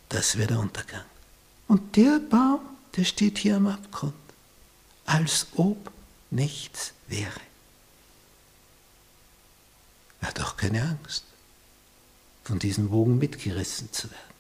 Das 0.09 0.39
wäre 0.39 0.47
der 0.47 0.61
Untergang. 0.61 1.05
Und 1.67 1.97
der 1.97 2.21
Baum 2.31 2.61
der 2.97 3.05
steht 3.05 3.39
hier 3.39 3.57
am 3.57 3.67
Abgrund, 3.67 4.15
als 5.05 5.49
ob 5.57 5.91
nichts 6.31 6.93
wäre. 7.09 7.41
Er 10.21 10.29
hat 10.29 10.41
auch 10.41 10.57
keine 10.57 10.83
Angst, 10.83 11.25
von 12.49 12.59
diesen 12.59 12.91
Wogen 12.91 13.19
mitgerissen 13.19 13.93
zu 13.93 14.11
werden. 14.11 14.35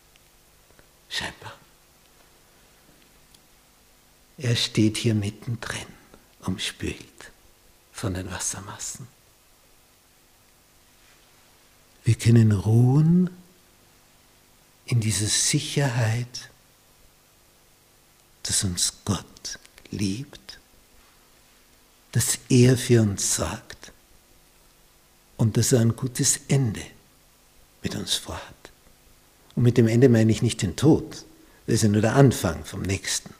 Scheinbar. 1.10 1.52
Er 4.38 4.56
steht 4.56 4.96
hier 4.96 5.14
mittendrin, 5.14 5.86
umspült 6.40 7.30
von 7.92 8.14
den 8.14 8.30
Wassermassen. 8.30 9.06
Wir 12.04 12.14
können 12.14 12.52
ruhen 12.52 13.28
in 14.86 15.00
dieser 15.00 15.26
Sicherheit, 15.26 16.48
dass 18.44 18.64
uns 18.64 18.94
Gott 19.04 19.58
liebt, 19.90 20.58
dass 22.12 22.38
er 22.48 22.78
für 22.78 23.02
uns 23.02 23.36
sorgt 23.36 23.92
und 25.36 25.58
dass 25.58 25.72
er 25.72 25.80
ein 25.80 25.94
gutes 25.94 26.40
Ende 26.48 26.80
mit 27.82 27.94
uns 27.94 28.14
vorhat. 28.14 28.42
Und 29.54 29.62
mit 29.62 29.76
dem 29.76 29.88
Ende 29.88 30.08
meine 30.08 30.30
ich 30.30 30.42
nicht 30.42 30.62
den 30.62 30.76
Tod, 30.76 31.24
das 31.66 31.76
ist 31.76 31.82
ja 31.82 31.88
nur 31.88 32.00
der 32.02 32.14
Anfang 32.14 32.64
vom 32.64 32.82
nächsten. 32.82 33.34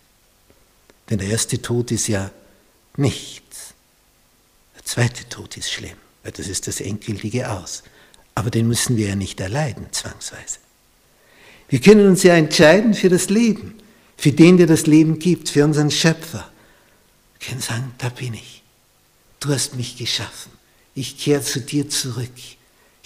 Denn 1.08 1.18
der 1.18 1.28
erste 1.28 1.62
Tod 1.62 1.90
ist 1.90 2.08
ja 2.08 2.30
nichts. 2.96 3.74
Der 4.76 4.84
zweite 4.84 5.28
Tod 5.28 5.56
ist 5.56 5.70
schlimm, 5.70 5.96
weil 6.22 6.32
das 6.32 6.48
ist 6.48 6.66
das 6.66 6.80
endgültige 6.80 7.50
Aus. 7.50 7.82
Aber 8.34 8.50
den 8.50 8.68
müssen 8.68 8.96
wir 8.96 9.08
ja 9.08 9.16
nicht 9.16 9.40
erleiden, 9.40 9.86
zwangsweise. 9.90 10.58
Wir 11.68 11.80
können 11.80 12.06
uns 12.06 12.22
ja 12.22 12.34
entscheiden 12.34 12.94
für 12.94 13.08
das 13.08 13.30
Leben 13.30 13.78
für 14.18 14.32
den, 14.32 14.56
der 14.56 14.66
das 14.66 14.86
Leben 14.86 15.18
gibt, 15.20 15.48
für 15.48 15.64
unseren 15.64 15.92
Schöpfer. 15.92 16.50
Wir 17.38 17.48
können 17.48 17.62
sagen, 17.62 17.94
da 17.98 18.08
bin 18.08 18.34
ich. 18.34 18.62
Du 19.38 19.50
hast 19.50 19.76
mich 19.76 19.96
geschaffen. 19.96 20.50
Ich 20.94 21.16
kehre 21.16 21.40
zu 21.40 21.60
dir 21.60 21.88
zurück. 21.88 22.28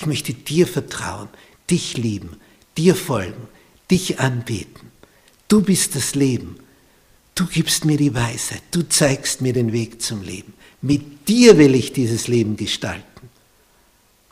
Ich 0.03 0.07
möchte 0.07 0.35
dir 0.35 0.67
vertrauen, 0.67 1.29
dich 1.71 1.97
lieben, 1.97 2.37
dir 2.77 2.97
folgen, 2.97 3.47
dich 3.89 4.19
anbeten. 4.19 4.91
Du 5.47 5.63
bist 5.63 5.95
das 5.95 6.17
Leben. 6.17 6.59
Du 7.37 7.47
gibst 7.47 7.85
mir 7.85 7.97
die 7.97 8.13
Weisheit. 8.13 8.63
Du 8.73 8.83
zeigst 8.83 9.43
mir 9.43 9.53
den 9.53 9.73
Weg 9.73 10.03
zum 10.03 10.23
Leben. 10.23 10.55
Mit 10.81 11.29
dir 11.29 11.57
will 11.57 11.77
ich 11.77 11.93
dieses 11.93 12.27
Leben 12.27 12.57
gestalten 12.57 13.31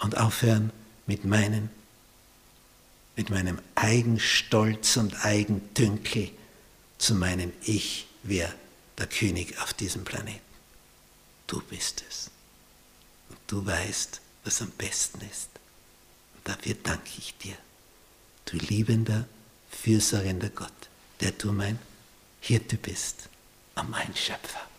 und 0.00 0.18
aufhören 0.18 0.72
mit 1.06 1.24
meinen, 1.24 1.70
mit 3.14 3.30
meinem 3.30 3.60
Eigenstolz 3.76 4.96
und 4.96 5.24
Eigendünkel 5.24 6.30
zu 6.98 7.14
meinem 7.14 7.52
Ich 7.62 8.08
wäre 8.24 8.52
der 8.98 9.06
König 9.06 9.56
auf 9.62 9.72
diesem 9.72 10.02
Planeten. 10.02 10.40
Du 11.46 11.62
bist 11.70 12.02
es. 12.10 12.28
Und 13.28 13.38
du 13.46 13.64
weißt, 13.64 14.20
was 14.42 14.62
am 14.62 14.70
besten 14.70 15.20
ist. 15.30 15.49
Dafür 16.44 16.74
danke 16.82 17.10
ich 17.18 17.36
dir, 17.38 17.56
du 18.46 18.56
liebender, 18.56 19.26
fürsorgender 19.70 20.50
Gott, 20.50 20.72
der 21.20 21.32
du 21.32 21.52
mein 21.52 21.78
Hirte 22.40 22.76
bist 22.76 23.28
und 23.76 23.90
mein 23.90 24.14
Schöpfer. 24.16 24.69